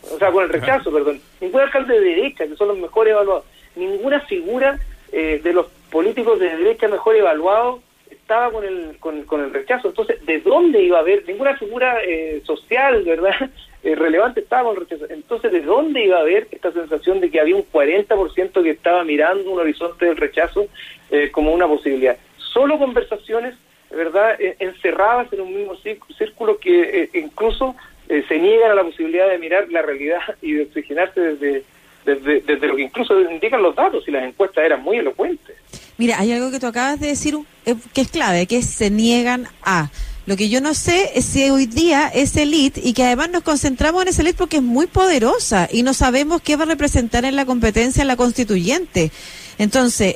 o 0.03 0.17
sea, 0.17 0.31
con 0.31 0.43
el 0.43 0.49
rechazo, 0.49 0.91
perdón. 0.91 1.21
Ningún 1.39 1.61
alcalde 1.61 1.99
de 1.99 2.05
derecha, 2.05 2.47
que 2.47 2.55
son 2.55 2.69
los 2.69 2.77
mejor 2.77 3.07
evaluados. 3.07 3.45
Ninguna 3.75 4.19
figura 4.21 4.77
eh, 5.11 5.39
de 5.41 5.53
los 5.53 5.67
políticos 5.89 6.39
de 6.39 6.57
derecha 6.57 6.87
mejor 6.87 7.15
evaluados 7.15 7.81
estaba 8.09 8.51
con 8.51 8.63
el, 8.63 8.97
con, 8.99 9.41
el 9.41 9.53
rechazo. 9.53 9.89
Entonces, 9.89 10.25
¿de 10.25 10.39
dónde 10.39 10.81
iba 10.81 10.97
a 10.97 11.01
haber? 11.01 11.27
Ninguna 11.27 11.57
figura 11.57 11.97
eh, 12.05 12.41
social, 12.45 13.03
¿verdad? 13.03 13.35
Eh, 13.83 13.95
relevante 13.95 14.41
estaba 14.41 14.65
con 14.65 14.75
el 14.75 14.81
rechazo. 14.81 15.11
Entonces, 15.11 15.51
¿de 15.51 15.61
dónde 15.61 16.05
iba 16.05 16.17
a 16.17 16.21
haber 16.21 16.47
esta 16.51 16.71
sensación 16.71 17.19
de 17.19 17.31
que 17.31 17.39
había 17.39 17.55
un 17.55 17.65
40% 17.65 18.61
que 18.61 18.69
estaba 18.69 19.03
mirando 19.03 19.49
un 19.49 19.59
horizonte 19.59 20.05
del 20.05 20.17
rechazo 20.17 20.67
eh, 21.09 21.31
como 21.31 21.51
una 21.51 21.67
posibilidad? 21.67 22.15
Solo 22.53 22.77
conversaciones, 22.77 23.55
¿verdad? 23.89 24.35
encerradas 24.59 25.31
en 25.33 25.41
un 25.41 25.55
mismo 25.55 25.75
círculo 26.17 26.57
que 26.57 27.09
incluso 27.13 27.75
se 28.07 28.39
niegan 28.39 28.71
a 28.71 28.75
la 28.75 28.83
posibilidad 28.83 29.29
de 29.29 29.37
mirar 29.37 29.69
la 29.69 29.81
realidad 29.81 30.19
y 30.41 30.53
de 30.53 30.63
oxigenarse 30.63 31.19
desde, 31.19 31.63
desde, 32.05 32.41
desde 32.41 32.67
lo 32.67 32.75
que 32.75 32.83
incluso 32.83 33.19
indican 33.21 33.61
los 33.61 33.75
datos 33.75 34.03
y 34.07 34.11
las 34.11 34.23
encuestas 34.23 34.65
eran 34.65 34.81
muy 34.81 34.97
elocuentes. 34.97 35.55
Mira, 35.97 36.19
hay 36.19 36.31
algo 36.31 36.49
que 36.49 36.59
tú 36.59 36.67
acabas 36.67 36.99
de 36.99 37.07
decir 37.07 37.37
eh, 37.65 37.75
que 37.93 38.01
es 38.01 38.09
clave, 38.09 38.47
que 38.47 38.63
se 38.63 38.89
niegan 38.89 39.47
a. 39.61 39.91
Lo 40.25 40.35
que 40.35 40.49
yo 40.49 40.61
no 40.61 40.73
sé 40.73 41.11
es 41.15 41.25
si 41.25 41.49
hoy 41.49 41.65
día 41.65 42.07
es 42.07 42.35
elite 42.35 42.81
y 42.83 42.93
que 42.93 43.03
además 43.03 43.29
nos 43.29 43.43
concentramos 43.43 44.01
en 44.01 44.07
esa 44.07 44.21
elite 44.21 44.37
porque 44.37 44.57
es 44.57 44.63
muy 44.63 44.87
poderosa 44.87 45.67
y 45.71 45.83
no 45.83 45.93
sabemos 45.93 46.41
qué 46.41 46.55
va 46.55 46.63
a 46.63 46.67
representar 46.67 47.25
en 47.25 47.35
la 47.35 47.45
competencia 47.45 48.01
en 48.01 48.07
la 48.07 48.15
constituyente. 48.15 49.11
Entonces, 49.57 50.15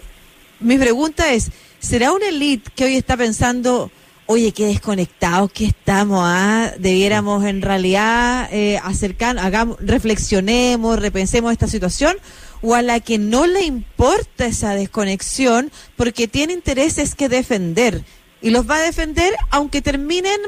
mi 0.60 0.78
pregunta 0.78 1.34
es, 1.34 1.52
¿será 1.86 2.12
una 2.12 2.28
elite 2.28 2.72
que 2.76 2.86
hoy 2.86 2.96
está 2.96 3.16
pensando, 3.16 3.92
oye, 4.26 4.52
qué 4.52 4.66
desconectados 4.66 5.52
que 5.52 5.66
estamos, 5.66 6.22
ah? 6.24 6.74
debiéramos 6.80 7.46
en 7.46 7.62
realidad 7.62 8.50
eh, 8.52 8.80
acercarnos, 8.84 9.46
hagamos, 9.46 9.78
reflexionemos, 9.80 11.00
repensemos 11.00 11.52
esta 11.52 11.68
situación? 11.68 12.18
o 12.62 12.74
a 12.74 12.82
la 12.82 13.00
que 13.00 13.20
no 13.20 13.46
le 13.46 13.64
importa 13.64 14.48
esa 14.48 14.74
desconexión 14.74 15.72
porque 15.96 16.28
tiene 16.28 16.54
intereses 16.54 17.14
que 17.14 17.30
defender 17.30 18.04
y 18.42 18.50
los 18.50 18.68
va 18.68 18.78
a 18.78 18.82
defender 18.82 19.36
aunque 19.52 19.84
terminen 19.84 20.40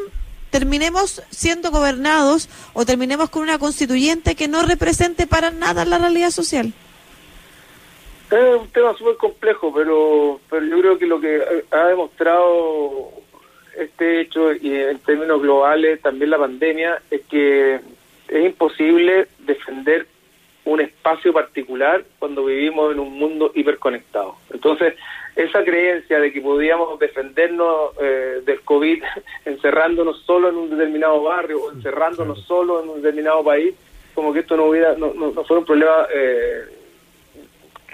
terminemos 0.50 1.22
siendo 1.30 1.70
gobernados 1.70 2.50
o 2.74 2.86
terminemos 2.86 3.30
con 3.30 3.44
una 3.44 3.60
constituyente 3.60 4.34
que 4.34 4.48
no 4.48 4.64
represente 4.64 5.28
para 5.28 5.52
nada 5.52 5.86
la 5.86 6.00
realidad 6.00 6.32
social. 6.32 6.74
Es 8.30 8.56
un 8.56 8.68
tema 8.70 8.94
súper 8.96 9.16
complejo, 9.16 9.74
pero, 9.74 10.40
pero 10.50 10.66
yo 10.66 10.80
creo 10.80 10.98
que 10.98 11.06
lo 11.06 11.22
que 11.22 11.64
ha 11.72 11.86
demostrado 11.88 13.12
este 13.78 14.22
hecho 14.22 14.54
y 14.54 14.76
en 14.76 15.00
términos 15.00 15.42
globales 15.42 16.02
también 16.02 16.32
la 16.32 16.38
pandemia 16.38 17.02
es 17.10 17.22
que 17.30 17.80
es 18.28 18.46
imposible 18.46 19.28
defender 19.40 20.08
un 20.66 20.82
espacio 20.82 21.32
particular 21.32 22.04
cuando 22.20 22.44
vivimos 22.44 22.92
en 22.92 23.00
un 23.00 23.18
mundo 23.18 23.52
hiperconectado. 23.56 24.36
Entonces, 24.52 24.96
esa 25.38 25.64
creencia 25.64 26.20
de 26.20 26.34
que 26.34 26.42
podíamos 26.42 27.00
defendernos 27.00 27.92
eh, 28.02 28.42
del 28.46 28.60
COVID 28.62 29.02
encerrándonos 29.46 30.22
solo 30.24 30.50
en 30.50 30.56
un 30.58 30.70
determinado 30.70 31.24
barrio 31.24 31.62
o 31.64 31.72
encerrándonos 31.72 32.42
solo 32.44 32.84
en 32.84 32.90
un 32.90 33.02
determinado 33.02 33.44
país, 33.44 33.74
como 34.14 34.34
que 34.34 34.40
esto 34.40 34.58
no 34.58 34.66
hubiera 34.66 34.96
no, 34.96 35.14
no, 35.14 35.32
fuera 35.46 35.60
un 35.60 35.66
problema 35.66 36.08
eh, 36.14 36.66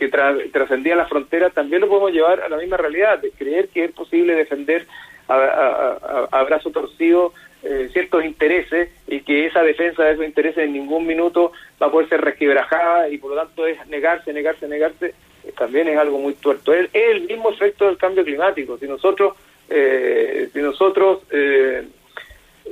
que 0.09 0.49
trascendía 0.51 0.95
la 0.95 1.05
frontera, 1.05 1.49
también 1.49 1.81
lo 1.81 1.87
podemos 1.87 2.11
llevar 2.11 2.41
a 2.41 2.49
la 2.49 2.57
misma 2.57 2.77
realidad, 2.77 3.19
de 3.19 3.31
creer 3.31 3.69
que 3.69 3.85
es 3.85 3.91
posible 3.91 4.35
defender 4.35 4.85
a 5.27 6.43
brazo 6.45 6.69
torcido 6.71 7.33
eh, 7.65 7.89
ciertos 7.93 8.25
intereses 8.25 8.89
y 9.07 9.21
que 9.21 9.45
esa 9.45 9.63
defensa 9.63 10.03
de 10.03 10.11
esos 10.11 10.25
intereses 10.25 10.65
en 10.65 10.73
ningún 10.73 11.07
minuto 11.07 11.53
va 11.81 11.87
a 11.87 11.91
poder 11.91 12.09
ser 12.09 12.19
resquebrajada 12.19 13.07
y 13.07 13.17
por 13.17 13.31
lo 13.31 13.37
tanto 13.37 13.65
es 13.65 13.77
negarse, 13.87 14.33
negarse, 14.33 14.67
negarse, 14.67 15.13
eh, 15.45 15.53
también 15.57 15.87
es 15.87 15.97
algo 15.97 16.19
muy 16.19 16.33
tuerto. 16.33 16.73
Es, 16.73 16.89
el 16.91 17.21
mismo 17.21 17.51
efecto 17.51 17.85
del 17.85 17.97
cambio 17.97 18.25
climático. 18.25 18.77
Si 18.77 18.85
nosotros, 18.85 19.37
eh, 19.69 20.49
si 20.51 20.59
nosotros 20.59 21.21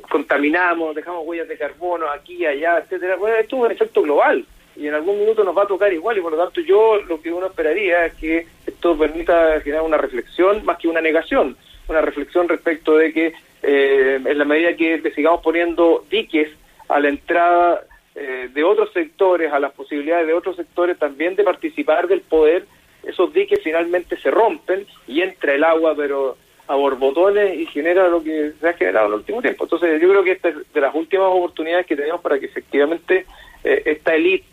contaminamos, 0.09 0.93
dejamos 0.93 1.25
huellas 1.25 1.47
de 1.47 1.57
carbono 1.57 2.09
aquí, 2.09 2.45
allá, 2.45 2.79
etcétera, 2.79 3.15
bueno, 3.15 3.37
esto 3.37 3.55
es 3.55 3.63
un 3.63 3.71
efecto 3.71 4.01
global 4.01 4.45
y 4.75 4.87
en 4.87 4.93
algún 4.93 5.19
minuto 5.19 5.43
nos 5.43 5.57
va 5.57 5.63
a 5.63 5.67
tocar 5.67 5.91
igual 5.91 6.17
y 6.17 6.21
por 6.21 6.31
lo 6.31 6.37
tanto 6.37 6.61
yo 6.61 7.01
lo 7.07 7.21
que 7.21 7.31
uno 7.31 7.47
esperaría 7.47 8.05
es 8.05 8.13
que 8.15 8.47
esto 8.65 8.97
permita 8.97 9.59
generar 9.61 9.83
una 9.83 9.97
reflexión 9.97 10.63
más 10.65 10.77
que 10.77 10.87
una 10.87 11.01
negación, 11.01 11.57
una 11.87 12.01
reflexión 12.01 12.47
respecto 12.47 12.97
de 12.97 13.13
que 13.13 13.33
eh, 13.63 14.19
en 14.23 14.37
la 14.37 14.45
medida 14.45 14.75
que 14.75 14.97
le 14.97 15.13
sigamos 15.13 15.41
poniendo 15.41 16.05
diques 16.09 16.49
a 16.87 16.99
la 16.99 17.09
entrada 17.09 17.83
eh, 18.15 18.49
de 18.53 18.63
otros 18.63 18.91
sectores, 18.93 19.51
a 19.51 19.59
las 19.59 19.71
posibilidades 19.73 20.27
de 20.27 20.33
otros 20.33 20.55
sectores 20.55 20.97
también 20.97 21.35
de 21.35 21.43
participar 21.43 22.07
del 22.07 22.21
poder, 22.21 22.65
esos 23.03 23.33
diques 23.33 23.59
finalmente 23.63 24.17
se 24.17 24.31
rompen 24.31 24.85
y 25.07 25.21
entra 25.21 25.53
el 25.53 25.63
agua, 25.63 25.95
pero 25.95 26.37
a 26.67 26.75
borbotones 26.75 27.59
y 27.59 27.65
genera 27.65 28.07
lo 28.07 28.23
que 28.23 28.53
se 28.59 28.69
ha 28.69 28.73
generado 28.73 29.07
en 29.07 29.13
el 29.13 29.19
último 29.19 29.41
tiempo. 29.41 29.65
Entonces 29.65 30.01
yo 30.01 30.09
creo 30.09 30.23
que 30.23 30.31
esta 30.31 30.49
es 30.49 30.73
de 30.73 30.81
las 30.81 30.95
últimas 30.95 31.27
oportunidades 31.27 31.85
que 31.85 31.95
tenemos 31.95 32.21
para 32.21 32.39
que 32.39 32.45
efectivamente 32.45 33.25
eh, 33.63 33.81
esta 33.85 34.15
élite 34.15 34.45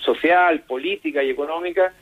social, 0.00 0.60
política 0.60 1.22
y 1.22 1.30
económica 1.30 1.92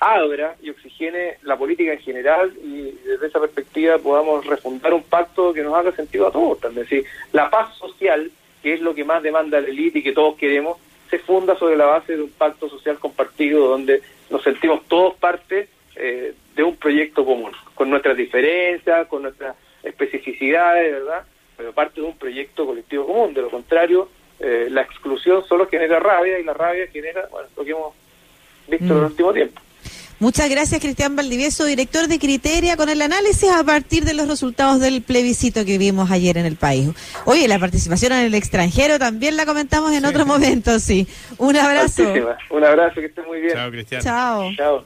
abra 0.00 0.56
y 0.62 0.70
oxigene 0.70 1.38
la 1.42 1.56
política 1.56 1.92
en 1.92 2.00
general 2.00 2.52
y 2.62 2.92
desde 3.04 3.26
esa 3.26 3.40
perspectiva 3.40 3.98
podamos 3.98 4.46
refundar 4.46 4.94
un 4.94 5.02
pacto 5.02 5.52
que 5.52 5.62
nos 5.62 5.74
haga 5.74 5.92
sentido 5.92 6.28
a 6.28 6.32
todos. 6.32 6.62
Es 6.64 6.74
decir, 6.74 7.04
la 7.32 7.50
paz 7.50 7.74
social, 7.76 8.30
que 8.62 8.74
es 8.74 8.80
lo 8.80 8.94
que 8.94 9.04
más 9.04 9.22
demanda 9.22 9.60
la 9.60 9.68
élite 9.68 9.98
y 9.98 10.02
que 10.02 10.12
todos 10.12 10.36
queremos, 10.36 10.78
se 11.10 11.18
funda 11.18 11.56
sobre 11.58 11.76
la 11.76 11.86
base 11.86 12.16
de 12.16 12.22
un 12.22 12.30
pacto 12.30 12.68
social 12.68 12.98
compartido 12.98 13.66
donde 13.66 14.02
nos 14.30 14.42
sentimos 14.42 14.86
todos 14.88 15.14
parte 15.14 15.68
eh, 15.96 16.34
de 16.54 16.62
un 16.62 16.76
proyecto 16.76 17.24
común, 17.24 17.52
con 17.74 17.90
nuestras 17.90 18.16
diferencias, 18.16 19.06
con 19.08 19.22
nuestras 19.22 19.56
especificidades, 19.82 20.92
¿verdad? 20.92 21.24
Pero 21.56 21.72
parte 21.72 22.00
de 22.00 22.06
un 22.06 22.16
proyecto 22.16 22.66
colectivo 22.66 23.06
común. 23.06 23.34
De 23.34 23.42
lo 23.42 23.50
contrario, 23.50 24.08
eh, 24.40 24.68
la 24.70 24.82
exclusión 24.82 25.44
solo 25.48 25.68
genera 25.68 25.98
rabia 25.98 26.38
y 26.38 26.44
la 26.44 26.54
rabia 26.54 26.86
genera, 26.92 27.26
bueno, 27.30 27.48
lo 27.56 27.64
que 27.64 27.70
hemos 27.70 27.94
visto 28.68 28.84
en 28.84 28.90
el 28.90 28.96
mm. 28.96 29.06
último 29.06 29.32
tiempo. 29.32 29.60
Muchas 30.20 30.50
gracias, 30.50 30.80
Cristian 30.80 31.14
Valdivieso, 31.14 31.64
director 31.64 32.08
de 32.08 32.18
Criteria, 32.18 32.76
con 32.76 32.88
el 32.88 33.00
análisis 33.02 33.50
a 33.50 33.62
partir 33.62 34.04
de 34.04 34.14
los 34.14 34.26
resultados 34.26 34.80
del 34.80 35.00
plebiscito 35.00 35.64
que 35.64 35.78
vimos 35.78 36.10
ayer 36.10 36.36
en 36.38 36.44
el 36.44 36.56
país. 36.56 36.90
Oye, 37.24 37.46
la 37.46 37.60
participación 37.60 38.12
en 38.12 38.24
el 38.24 38.34
extranjero 38.34 38.98
también 38.98 39.36
la 39.36 39.46
comentamos 39.46 39.92
en 39.92 40.04
otro 40.04 40.26
momento, 40.26 40.80
sí. 40.80 41.06
Un 41.38 41.56
abrazo. 41.56 42.02
Un 42.50 42.64
abrazo, 42.64 42.96
que 42.96 43.06
esté 43.06 43.22
muy 43.22 43.40
bien. 43.40 43.52
Chao, 43.54 43.70
Cristian. 43.70 44.02
Chao. 44.02 44.50
Chao. 44.56 44.84